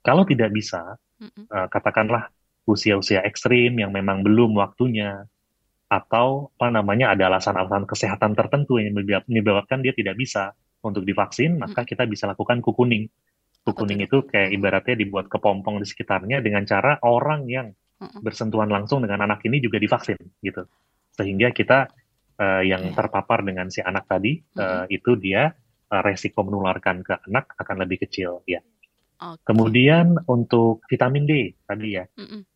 [0.00, 2.32] Kalau tidak bisa, uh, katakanlah
[2.64, 5.26] usia-usia ekstrim yang memang belum waktunya,
[5.90, 8.94] atau apa namanya ada alasan-alasan kesehatan tertentu yang
[9.26, 10.54] menyebabkan dia tidak bisa
[10.86, 13.10] untuk divaksin, maka kita bisa lakukan kukuning.
[13.66, 17.74] Kukuning itu kayak ibaratnya dibuat kepompong di sekitarnya dengan cara orang yang
[18.22, 20.64] bersentuhan langsung dengan anak ini juga divaksin gitu,
[21.12, 21.90] sehingga kita
[22.40, 25.52] uh, yang terpapar dengan si anak tadi uh, itu dia
[25.92, 28.64] uh, resiko menularkan ke anak akan lebih kecil ya.
[29.20, 29.52] Okay.
[29.52, 32.08] Kemudian untuk vitamin D tadi ya.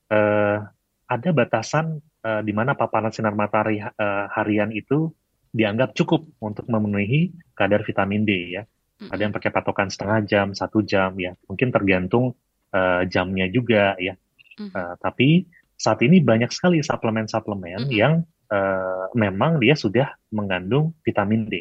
[0.09, 0.65] Uh,
[1.05, 5.13] ada batasan uh, di mana paparan sinar matahari uh, harian itu
[5.55, 8.65] dianggap cukup untuk memenuhi kadar vitamin D ya.
[9.05, 11.37] Ada yang pakai patokan setengah jam, satu jam ya.
[11.47, 12.35] Mungkin tergantung
[12.73, 14.17] uh, jamnya juga ya.
[14.57, 15.45] Uh, tapi
[15.75, 17.95] saat ini banyak sekali suplemen-suplemen mm -hmm.
[17.95, 21.55] yang uh, memang dia sudah mengandung vitamin D.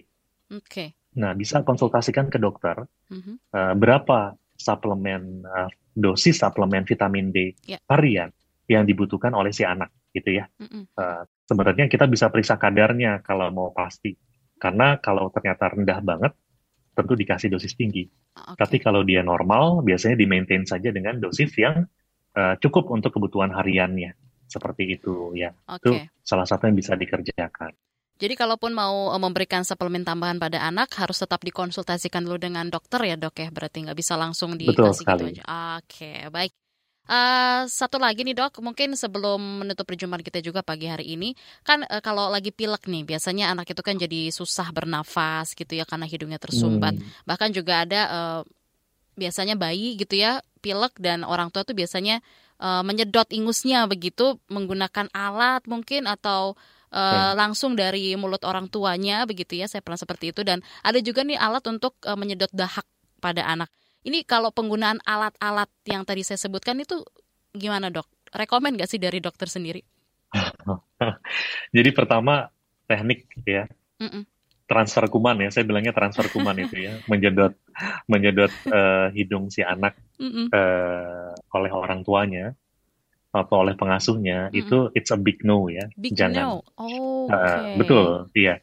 [0.53, 0.63] Oke.
[0.63, 0.87] Okay.
[1.13, 3.35] Nah, bisa konsultasikan ke dokter mm -hmm.
[3.53, 7.81] uh, berapa suplemen uh, dosis suplemen vitamin D yeah.
[7.89, 8.29] harian
[8.69, 10.45] yang dibutuhkan oleh si anak gitu ya.
[10.61, 10.83] Mm -mm.
[10.93, 14.13] Uh, sebenarnya kita bisa periksa kadarnya kalau mau pasti.
[14.61, 16.31] Karena kalau ternyata rendah banget,
[16.93, 18.07] tentu dikasih dosis tinggi.
[18.33, 18.57] Okay.
[18.57, 21.83] Tapi kalau dia normal, biasanya di maintain saja dengan dosis yang
[22.37, 24.13] uh, cukup untuk kebutuhan hariannya.
[24.47, 25.51] Seperti itu ya.
[25.65, 25.81] Okay.
[25.81, 25.91] Itu
[26.21, 27.73] salah satu yang bisa dikerjakan.
[28.13, 33.01] Jadi kalaupun mau eh, memberikan suplemen tambahan pada anak harus tetap dikonsultasikan dulu dengan dokter
[33.09, 35.43] ya dok ya berarti nggak bisa langsung dikasih gitu aja.
[35.81, 36.53] Oke baik.
[37.03, 41.35] Uh, satu lagi nih dok, mungkin sebelum menutup perjumpaan kita juga pagi hari ini,
[41.67, 45.83] kan uh, kalau lagi pilek nih, biasanya anak itu kan jadi susah bernafas gitu ya
[45.83, 46.95] karena hidungnya tersumbat.
[46.95, 47.03] Hmm.
[47.27, 48.41] Bahkan juga ada uh,
[49.19, 52.23] biasanya bayi gitu ya pilek dan orang tua tuh biasanya
[52.63, 56.55] uh, menyedot ingusnya begitu menggunakan alat mungkin atau
[56.89, 59.67] uh, langsung dari mulut orang tuanya begitu ya.
[59.67, 62.87] Saya pernah seperti itu dan ada juga nih alat untuk uh, menyedot dahak
[63.19, 63.67] pada anak.
[64.03, 66.99] Ini kalau penggunaan alat-alat yang tadi saya sebutkan itu
[67.55, 68.07] gimana dok?
[68.35, 69.79] Rekomen gak sih dari dokter sendiri?
[71.75, 72.51] Jadi pertama
[72.83, 73.63] teknik ya.
[74.03, 74.23] Mm -mm.
[74.63, 77.53] Transfer kuman ya, saya bilangnya transfer kuman itu ya, menjedot
[78.07, 80.45] menjedot uh, hidung si anak mm -mm.
[80.49, 82.55] Uh, oleh orang tuanya
[83.33, 84.61] atau oleh pengasuhnya mm -mm.
[84.63, 86.59] itu it's a big no ya, big jangan.
[86.59, 86.65] No.
[86.79, 87.37] Oh, okay.
[87.37, 88.59] uh, betul, iya.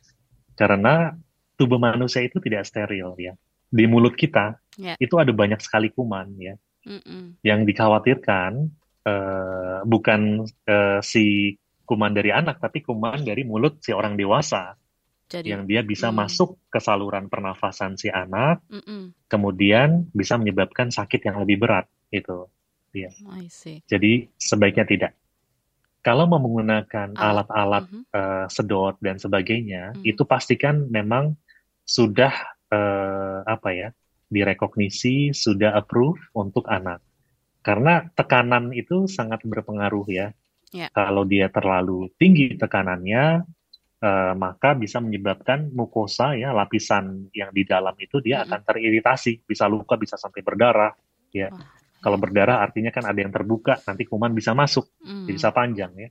[0.56, 1.14] Karena
[1.56, 3.36] tubuh manusia itu tidak steril ya
[3.70, 4.96] di mulut kita yeah.
[4.96, 6.56] itu ada banyak sekali kuman ya.
[6.88, 7.36] Mm-mm.
[7.44, 8.72] Yang dikhawatirkan
[9.04, 11.54] uh, bukan uh, si
[11.84, 14.72] kuman dari anak, tapi kuman dari mulut si orang dewasa.
[15.30, 16.16] Jadi, yang dia bisa mm.
[16.16, 19.14] masuk ke saluran pernafasan si anak, Mm-mm.
[19.30, 22.50] kemudian bisa menyebabkan sakit yang lebih berat itu.
[22.90, 23.14] Ya.
[23.86, 25.12] Jadi sebaiknya tidak.
[26.02, 28.04] Kalau mau menggunakan alat-alat mm-hmm.
[28.10, 30.02] uh, sedot dan sebagainya, mm.
[30.02, 31.36] itu pastikan memang
[31.86, 32.32] sudah
[32.72, 33.88] uh, apa ya
[34.30, 37.02] direkognisi sudah approve untuk anak
[37.60, 40.32] karena tekanan itu sangat berpengaruh ya
[40.72, 40.88] yeah.
[40.94, 43.44] kalau dia terlalu tinggi tekanannya
[44.00, 48.48] uh, maka bisa menyebabkan mukosa ya lapisan yang di dalam itu dia mm -hmm.
[48.48, 50.92] akan teriritasi bisa luka bisa sampai berdarah
[51.30, 51.60] ya oh.
[52.00, 55.28] kalau berdarah artinya kan ada yang terbuka nanti kuman bisa masuk mm.
[55.28, 56.08] bisa panjang ya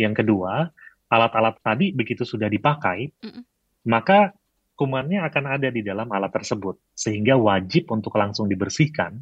[0.00, 0.70] yang kedua
[1.06, 3.42] alat-alat tadi begitu sudah dipakai mm -mm.
[3.92, 4.32] maka
[4.76, 9.16] kumannya akan ada di dalam alat tersebut, sehingga wajib untuk langsung dibersihkan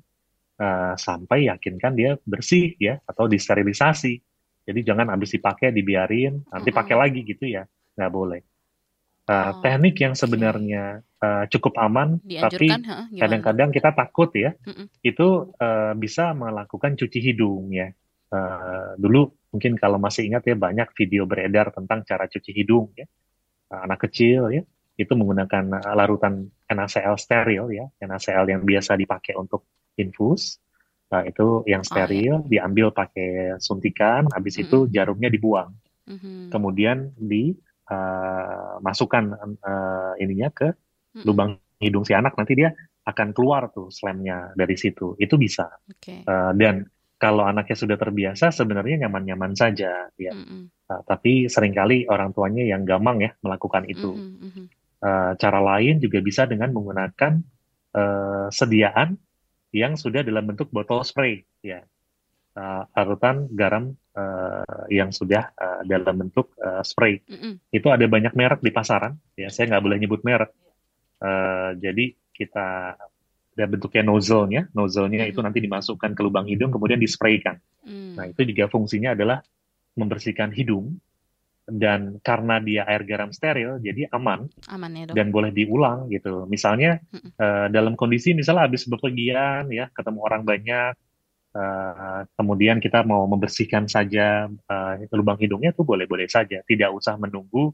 [0.58, 4.18] uh, sampai yakinkan dia bersih ya atau disterilisasi.
[4.64, 7.62] Jadi jangan habis dipakai dibiarin, nanti pakai lagi gitu ya,
[7.94, 8.42] nggak boleh.
[9.24, 12.68] Uh, oh, teknik yang sebenarnya uh, cukup aman, tapi
[13.16, 14.88] kadang-kadang kita takut ya, Mm-mm.
[15.00, 17.88] itu uh, bisa melakukan cuci hidung ya.
[18.28, 23.08] Uh, dulu mungkin kalau masih ingat ya banyak video beredar tentang cara cuci hidung ya,
[23.72, 24.64] uh, anak kecil ya,
[24.94, 29.66] itu menggunakan uh, larutan NaCl steril ya, NaCl yang biasa dipakai untuk
[29.98, 30.62] infus.
[31.10, 32.50] Nah, itu yang steril, oh, iya.
[32.58, 34.70] diambil pakai suntikan, habis mm -hmm.
[34.70, 35.70] itu jarumnya dibuang.
[36.10, 36.50] Mm -hmm.
[36.50, 40.78] Kemudian dimasukkan uh, uh, ininya ke mm
[41.14, 41.22] -hmm.
[41.22, 42.74] lubang hidung si anak, nanti dia
[43.04, 45.14] akan keluar tuh slamnya dari situ.
[45.20, 45.70] Itu bisa.
[45.86, 46.24] Okay.
[46.26, 46.88] Uh, dan
[47.20, 50.32] kalau anaknya sudah terbiasa, sebenarnya nyaman-nyaman saja, ya.
[50.34, 50.62] Mm -hmm.
[50.90, 54.18] uh, tapi sering kali orang tuanya yang gamang ya melakukan itu.
[54.18, 54.66] Mm -hmm.
[55.04, 57.36] Uh, cara lain juga bisa dengan menggunakan
[57.92, 59.20] uh, sediaan
[59.74, 61.84] yang sudah dalam bentuk botol spray, ya,
[62.56, 67.20] uh, larutan garam uh, yang sudah uh, dalam bentuk uh, spray.
[67.28, 67.54] Mm -mm.
[67.68, 69.52] Itu ada banyak merek di pasaran, ya.
[69.52, 70.56] Saya nggak boleh nyebut merek.
[71.20, 72.96] Uh, jadi kita
[73.54, 75.32] ada bentuknya nozzle-nya, nozzle-nya mm -hmm.
[75.36, 77.60] itu nanti dimasukkan ke lubang hidung kemudian dispraykan.
[77.84, 78.14] Mm.
[78.16, 79.44] Nah itu juga fungsinya adalah
[79.94, 80.98] membersihkan hidung
[81.64, 85.14] dan karena dia air garam steril jadi aman, aman ya, dok.
[85.16, 86.44] dan boleh diulang gitu.
[86.44, 87.00] Misalnya
[87.40, 90.92] uh, dalam kondisi misalnya habis bepergian ya ketemu orang banyak
[91.56, 96.60] uh, kemudian kita mau membersihkan saja uh, lubang hidungnya tuh boleh-boleh saja.
[96.60, 97.72] Tidak usah menunggu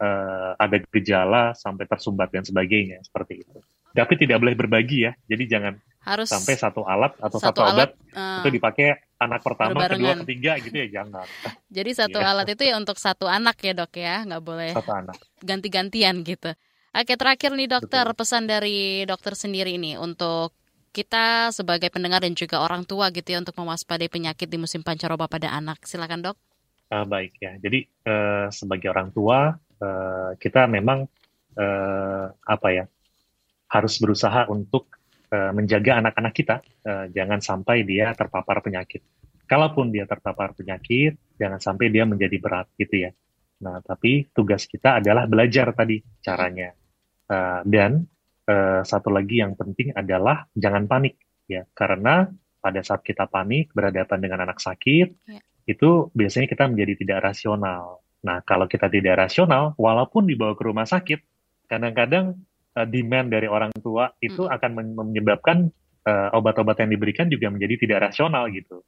[0.00, 3.60] uh, ada gejala sampai tersumbat dan sebagainya seperti itu.
[3.92, 5.12] Tapi tidak boleh berbagi ya.
[5.28, 5.74] Jadi jangan
[6.06, 10.60] harus sampai satu alat atau satu, satu obat uh, itu dipakai anak pertama, kedua, ketiga
[10.60, 11.24] gitu ya jangan.
[11.72, 12.30] Jadi satu yeah.
[12.36, 15.16] alat itu ya untuk satu anak ya dok ya, nggak boleh satu anak.
[15.40, 16.52] ganti-gantian gitu.
[16.96, 18.18] Oke terakhir nih dokter Betul.
[18.24, 20.56] pesan dari dokter sendiri ini untuk
[20.96, 25.28] kita sebagai pendengar dan juga orang tua gitu ya untuk mewaspadai penyakit di musim pancaroba
[25.28, 25.84] pada anak.
[25.84, 26.36] Silakan dok.
[26.86, 31.04] Uh, baik ya, jadi uh, sebagai orang tua uh, kita memang
[31.58, 32.84] uh, apa ya
[33.66, 34.86] harus berusaha untuk
[35.30, 36.56] uh, menjaga anak-anak kita
[36.86, 39.02] uh, jangan sampai dia terpapar penyakit.
[39.46, 43.10] Kalaupun dia terpapar penyakit, jangan sampai dia menjadi berat gitu ya.
[43.62, 46.74] Nah, tapi tugas kita adalah belajar tadi caranya.
[47.26, 48.06] Uh, dan
[48.50, 52.26] uh, satu lagi yang penting adalah jangan panik ya, karena
[52.58, 55.42] pada saat kita panik berhadapan dengan anak sakit, yeah.
[55.70, 58.02] itu biasanya kita menjadi tidak rasional.
[58.26, 61.22] Nah, kalau kita tidak rasional, walaupun dibawa ke rumah sakit,
[61.70, 62.34] kadang-kadang
[62.76, 64.54] uh, demand dari orang tua itu hmm.
[64.54, 65.72] akan menyebabkan
[66.06, 68.84] uh, obat-obat yang diberikan juga menjadi tidak rasional gitu.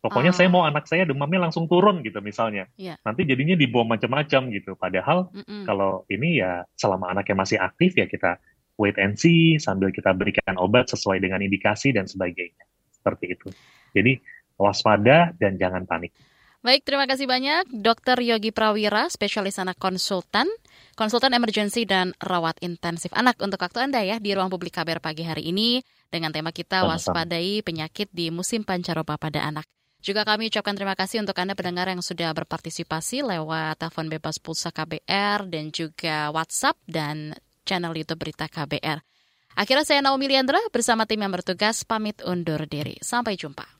[0.00, 0.36] Pokoknya oh.
[0.36, 2.64] saya mau anak saya demamnya langsung turun gitu misalnya.
[2.80, 2.96] Yeah.
[3.04, 4.72] Nanti jadinya dibawa macam-macam gitu.
[4.72, 5.62] Padahal mm -mm.
[5.68, 8.40] kalau ini ya selama anaknya masih aktif ya kita
[8.80, 12.64] wait and see sambil kita berikan obat sesuai dengan indikasi dan sebagainya.
[12.96, 13.52] Seperti itu.
[13.92, 14.16] Jadi
[14.56, 16.16] waspada dan jangan panik.
[16.60, 18.20] Baik, terima kasih banyak Dr.
[18.20, 20.44] Yogi Prawira, spesialis anak konsultan,
[20.92, 25.24] konsultan emergensi dan rawat intensif anak untuk waktu Anda ya di ruang publik KBR pagi
[25.24, 25.80] hari ini
[26.12, 29.64] dengan tema kita waspadai penyakit di musim pancaroba pada anak.
[30.04, 34.68] Juga kami ucapkan terima kasih untuk Anda pendengar yang sudah berpartisipasi lewat telepon bebas pulsa
[34.68, 39.00] KBR dan juga WhatsApp dan channel YouTube Berita KBR.
[39.56, 43.00] Akhirnya saya Naomi Liandra bersama tim yang bertugas pamit undur diri.
[43.00, 43.79] Sampai jumpa.